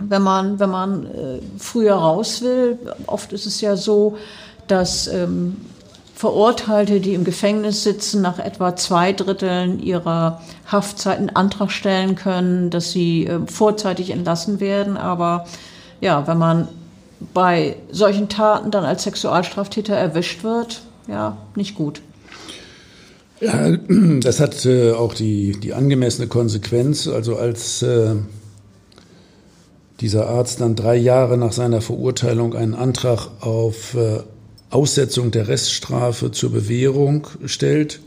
[0.00, 2.78] wenn man, wenn man äh, früher raus will.
[3.06, 4.16] Oft ist es ja so,
[4.66, 5.56] dass ähm,
[6.24, 12.70] Verurteilte, die im Gefängnis sitzen, nach etwa zwei Dritteln ihrer Haftzeit einen Antrag stellen können,
[12.70, 14.96] dass sie äh, vorzeitig entlassen werden.
[14.96, 15.44] Aber
[16.00, 16.68] ja, wenn man
[17.34, 22.00] bei solchen Taten dann als Sexualstraftäter erwischt wird, ja, nicht gut.
[23.42, 23.76] Ja,
[24.20, 27.06] das hat äh, auch die, die angemessene Konsequenz.
[27.06, 28.14] Also als äh,
[30.00, 34.20] dieser Arzt dann drei Jahre nach seiner Verurteilung einen Antrag auf äh,
[34.74, 38.00] Aussetzung der Reststrafe zur Bewährung stellt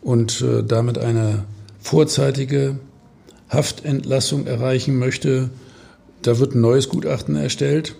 [0.00, 1.44] und äh, damit eine
[1.80, 2.78] vorzeitige
[3.50, 5.50] Haftentlassung erreichen möchte,
[6.22, 7.96] da wird ein neues Gutachten erstellt.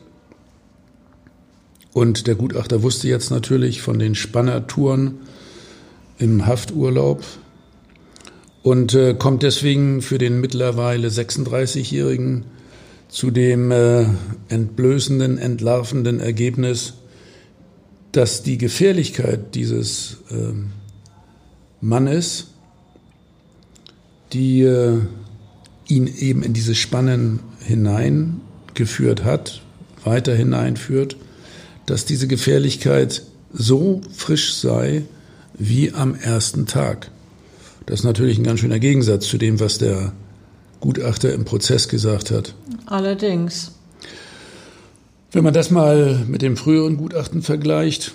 [1.92, 5.18] Und der Gutachter wusste jetzt natürlich von den Spannertouren
[6.18, 7.22] im Hafturlaub
[8.62, 12.44] und äh, kommt deswegen für den mittlerweile 36-Jährigen
[13.09, 14.07] zu dem äh,
[14.48, 16.94] entblößenden, entlarvenden Ergebnis,
[18.12, 20.52] dass die Gefährlichkeit dieses äh,
[21.80, 22.48] Mannes,
[24.32, 24.98] die äh,
[25.88, 29.62] ihn eben in diese Spannen hineingeführt hat,
[30.04, 31.16] weiter hineinführt,
[31.86, 35.02] dass diese Gefährlichkeit so frisch sei
[35.54, 37.11] wie am ersten Tag.
[37.86, 40.12] Das ist natürlich ein ganz schöner Gegensatz zu dem, was der
[40.80, 42.54] Gutachter im Prozess gesagt hat.
[42.86, 43.72] Allerdings.
[45.32, 48.12] Wenn man das mal mit dem früheren Gutachten vergleicht,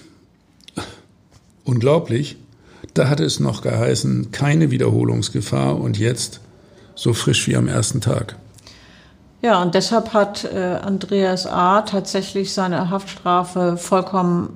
[1.64, 2.36] unglaublich,
[2.94, 6.42] da hatte es noch geheißen, keine Wiederholungsgefahr und jetzt
[6.94, 8.36] so frisch wie am ersten Tag.
[9.42, 11.84] Ja, und deshalb hat äh, Andreas A.
[11.84, 14.50] tatsächlich seine Haftstrafe vollkommen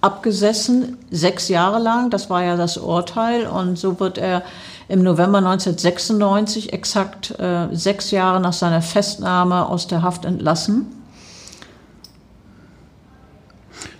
[0.00, 2.10] abgesessen, sechs Jahre lang.
[2.10, 3.46] Das war ja das Urteil.
[3.46, 4.42] Und so wird er
[4.88, 10.86] im November 1996, exakt äh, sechs Jahre nach seiner Festnahme, aus der Haft entlassen.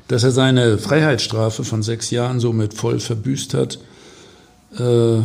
[0.09, 3.79] Dass er seine Freiheitsstrafe von sechs Jahren somit voll verbüßt hat,
[4.79, 5.21] äh,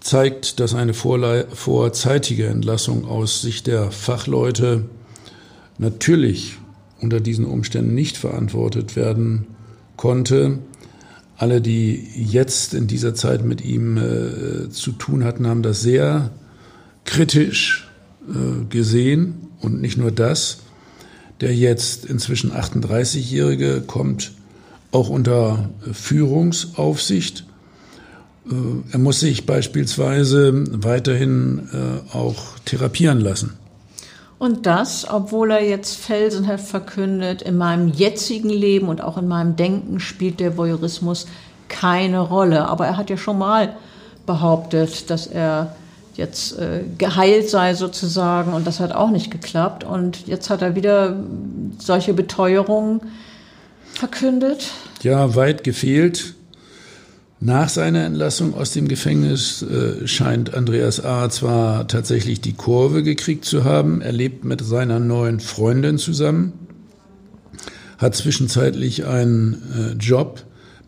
[0.00, 4.84] zeigt, dass eine vorzeitige Entlassung aus Sicht der Fachleute
[5.78, 6.56] natürlich
[7.00, 9.46] unter diesen Umständen nicht verantwortet werden
[9.96, 10.58] konnte.
[11.36, 16.30] Alle, die jetzt in dieser Zeit mit ihm äh, zu tun hatten, haben das sehr
[17.04, 17.88] kritisch
[18.28, 19.48] äh, gesehen.
[19.60, 20.58] Und nicht nur das,
[21.40, 24.32] der jetzt inzwischen 38-Jährige kommt
[24.90, 27.44] auch unter Führungsaufsicht.
[28.46, 28.54] Äh,
[28.92, 33.54] er muss sich beispielsweise weiterhin äh, auch therapieren lassen.
[34.38, 39.56] Und das, obwohl er jetzt felsenhaft verkündet, in meinem jetzigen Leben und auch in meinem
[39.56, 41.26] Denken spielt der Voyeurismus
[41.68, 42.68] keine Rolle.
[42.68, 43.74] Aber er hat ja schon mal
[44.26, 45.74] behauptet, dass er
[46.18, 49.84] jetzt äh, geheilt sei sozusagen und das hat auch nicht geklappt.
[49.84, 51.16] Und jetzt hat er wieder
[51.78, 53.00] solche Beteuerungen
[53.94, 54.72] verkündet.
[55.02, 56.34] Ja, weit gefehlt.
[57.40, 61.30] Nach seiner Entlassung aus dem Gefängnis äh, scheint Andreas A.
[61.30, 64.02] zwar tatsächlich die Kurve gekriegt zu haben.
[64.02, 66.52] Er lebt mit seiner neuen Freundin zusammen,
[67.98, 70.42] hat zwischenzeitlich einen äh, Job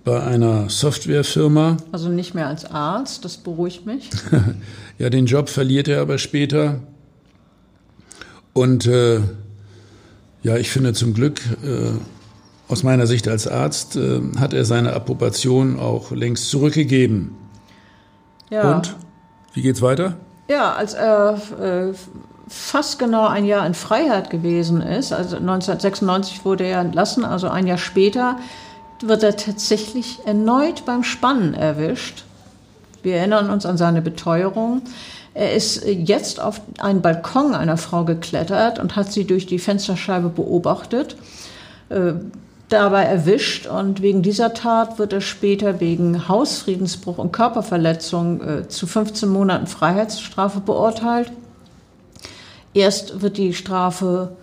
[0.04, 1.76] bei einer Softwarefirma.
[1.92, 4.10] Also nicht mehr als Arzt, das beruhigt mich.
[4.98, 6.80] ja, den Job verliert er aber später.
[8.52, 9.20] Und äh,
[10.42, 11.90] Ja, ich finde zum Glück, äh,
[12.66, 17.32] aus meiner Sicht als Arzt, äh, hat er seine Approbation auch längst zurückgegeben.
[18.48, 18.76] Ja.
[18.76, 18.96] Und
[19.52, 20.16] wie geht's weiter?
[20.48, 21.92] Ja, als er äh,
[22.48, 27.66] fast genau ein Jahr in Freiheit gewesen ist, also 1996 wurde er entlassen, also ein
[27.66, 28.38] Jahr später,
[29.02, 32.24] wird er tatsächlich erneut beim Spannen erwischt.
[33.02, 34.82] Wir erinnern uns an seine Beteuerung.
[35.32, 40.28] Er ist jetzt auf einen Balkon einer Frau geklettert und hat sie durch die Fensterscheibe
[40.28, 41.16] beobachtet,
[41.88, 42.14] äh,
[42.68, 48.86] dabei erwischt und wegen dieser Tat wird er später wegen Hausfriedensbruch und Körperverletzung äh, zu
[48.86, 51.32] 15 Monaten Freiheitsstrafe beurteilt.
[52.74, 54.36] Erst wird die Strafe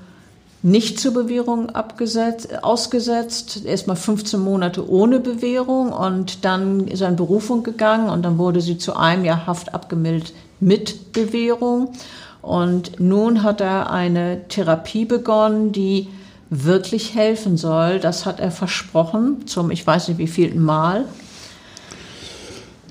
[0.64, 7.16] nicht zur Bewährung abgesetzt, ausgesetzt, erstmal 15 Monate ohne Bewährung und dann ist er in
[7.16, 11.94] Berufung gegangen und dann wurde sie zu einem Jahr Haft abgemildet mit Bewährung.
[12.42, 16.08] Und nun hat er eine Therapie begonnen, die
[16.50, 18.00] wirklich helfen soll.
[18.00, 21.06] Das hat er versprochen, zum ich weiß nicht wievielten Mal.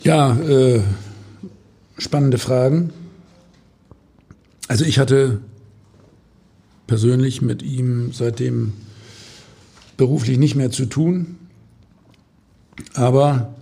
[0.02, 0.82] Ja, äh,
[1.98, 2.92] spannende Fragen.
[4.68, 5.40] Also ich hatte
[6.86, 8.72] persönlich mit ihm seitdem
[9.96, 11.36] beruflich nicht mehr zu tun.
[12.94, 13.54] Aber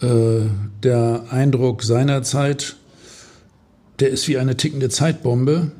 [0.00, 0.46] äh,
[0.82, 2.76] der Eindruck seiner Zeit,
[4.00, 5.70] der ist wie eine tickende Zeitbombe.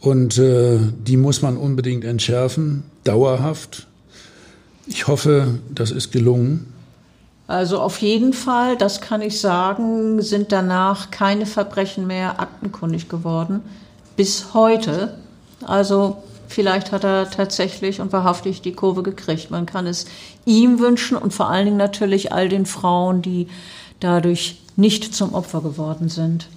[0.00, 3.86] Und äh, die muss man unbedingt entschärfen, dauerhaft.
[4.86, 6.72] Ich hoffe, das ist gelungen.
[7.48, 13.60] Also auf jeden Fall, das kann ich sagen, sind danach keine Verbrechen mehr aktenkundig geworden.
[14.16, 15.14] Bis heute.
[15.64, 19.50] Also vielleicht hat er tatsächlich und wahrhaftig die Kurve gekriegt.
[19.50, 20.06] Man kann es
[20.44, 23.48] ihm wünschen und vor allen Dingen natürlich all den Frauen, die
[24.00, 26.48] dadurch nicht zum Opfer geworden sind.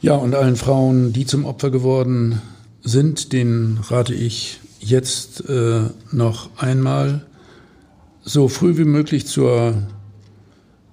[0.00, 2.40] Ja, und allen Frauen, die zum Opfer geworden
[2.82, 5.82] sind, denen rate ich jetzt äh,
[6.12, 7.26] noch einmal
[8.22, 9.74] so früh wie möglich zur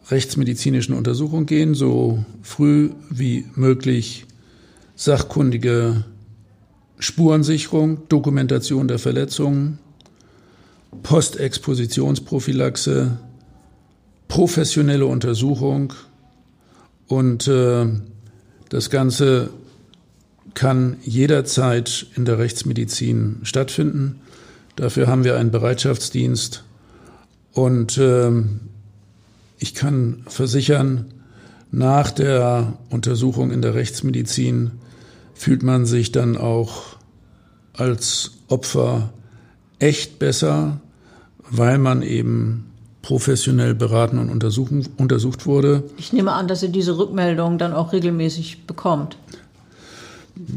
[0.09, 4.25] rechtsmedizinischen Untersuchung gehen, so früh wie möglich
[5.03, 6.05] sachkundige
[6.97, 9.79] Spurensicherung, Dokumentation der Verletzungen,
[11.03, 13.17] Postexpositionsprophylaxe,
[14.29, 15.91] professionelle Untersuchung
[17.07, 17.85] und äh,
[18.69, 19.49] das Ganze
[20.53, 24.21] kann jederzeit in der Rechtsmedizin stattfinden.
[24.77, 26.63] Dafür haben wir einen Bereitschaftsdienst
[27.51, 28.31] und äh,
[29.59, 31.07] ich kann versichern,
[31.71, 34.71] nach der Untersuchung in der Rechtsmedizin
[35.33, 36.97] fühlt man sich dann auch
[37.73, 39.13] als Opfer
[39.79, 40.79] echt besser,
[41.49, 42.71] weil man eben
[43.01, 45.83] professionell beraten und untersucht wurde.
[45.97, 49.17] Ich nehme an, dass ihr diese Rückmeldung dann auch regelmäßig bekommt.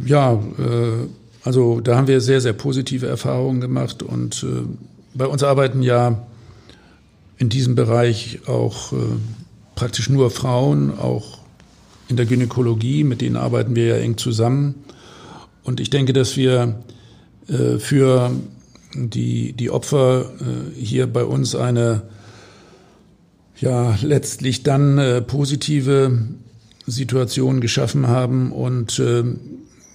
[0.05, 1.09] Ja, äh,
[1.43, 4.62] also da haben wir sehr, sehr positive Erfahrungen gemacht und äh,
[5.14, 6.27] bei uns arbeiten ja
[7.39, 8.97] in diesem Bereich auch äh,
[9.74, 11.39] praktisch nur Frauen, auch
[12.09, 14.76] in der Gynäkologie, mit denen arbeiten wir ja eng zusammen.
[15.64, 16.76] Und ich denke, dass wir
[17.48, 18.30] äh, für
[18.94, 22.02] die, die Opfer äh, hier bei uns eine
[23.59, 26.28] ja letztlich dann äh, positive
[26.86, 29.02] Situation geschaffen haben und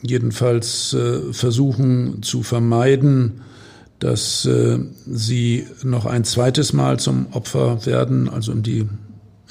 [0.01, 0.93] jedenfalls
[1.31, 3.43] versuchen zu vermeiden,
[3.99, 4.45] dass
[5.07, 8.89] sie noch ein zweites Mal zum Opfer werden, also in die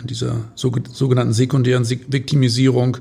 [0.00, 2.98] in dieser sogenannten sekundären Viktimisierung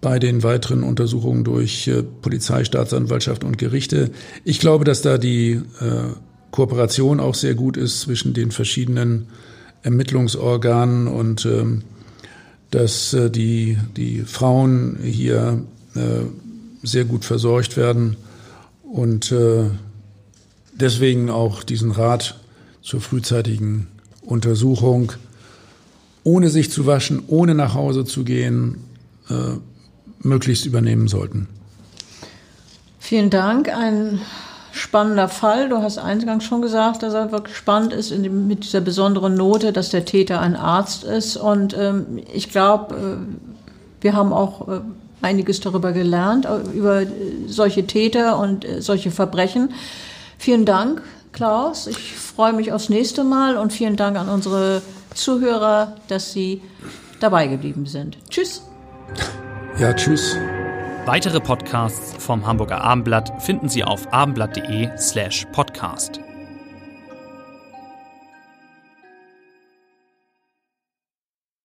[0.00, 4.10] bei den weiteren Untersuchungen durch äh, Polizei, Staatsanwaltschaft und Gerichte.
[4.44, 5.60] Ich glaube, dass da die äh,
[6.50, 9.26] Kooperation auch sehr gut ist zwischen den verschiedenen
[9.82, 11.82] Ermittlungsorganen und ähm,
[12.70, 15.64] dass äh, die, die Frauen hier
[16.82, 18.16] sehr gut versorgt werden
[18.82, 19.34] und
[20.74, 22.38] deswegen auch diesen Rat
[22.82, 23.86] zur frühzeitigen
[24.20, 25.12] Untersuchung
[26.26, 28.78] ohne sich zu waschen, ohne nach Hause zu gehen,
[29.30, 29.58] äh,
[30.26, 31.46] möglichst übernehmen sollten.
[32.98, 33.68] Vielen Dank.
[33.68, 34.18] Ein
[34.72, 35.68] spannender Fall.
[35.68, 39.72] Du hast eingangs schon gesagt, dass er wirklich spannend ist dem, mit dieser besonderen Note,
[39.72, 41.36] dass der Täter ein Arzt ist.
[41.36, 44.80] Und ähm, ich glaube, äh, wir haben auch äh,
[45.22, 47.02] einiges darüber gelernt, äh, über
[47.46, 49.72] solche Täter und äh, solche Verbrechen.
[50.38, 51.86] Vielen Dank, Klaus.
[51.86, 54.82] Ich freue mich aufs nächste Mal und vielen Dank an unsere
[55.16, 56.62] Zuhörer, dass Sie
[57.20, 58.18] dabei geblieben sind.
[58.30, 58.62] Tschüss.
[59.78, 60.36] Ja, tschüss.
[61.04, 66.20] Weitere Podcasts vom Hamburger Abendblatt finden Sie auf abendblatt.de slash podcast.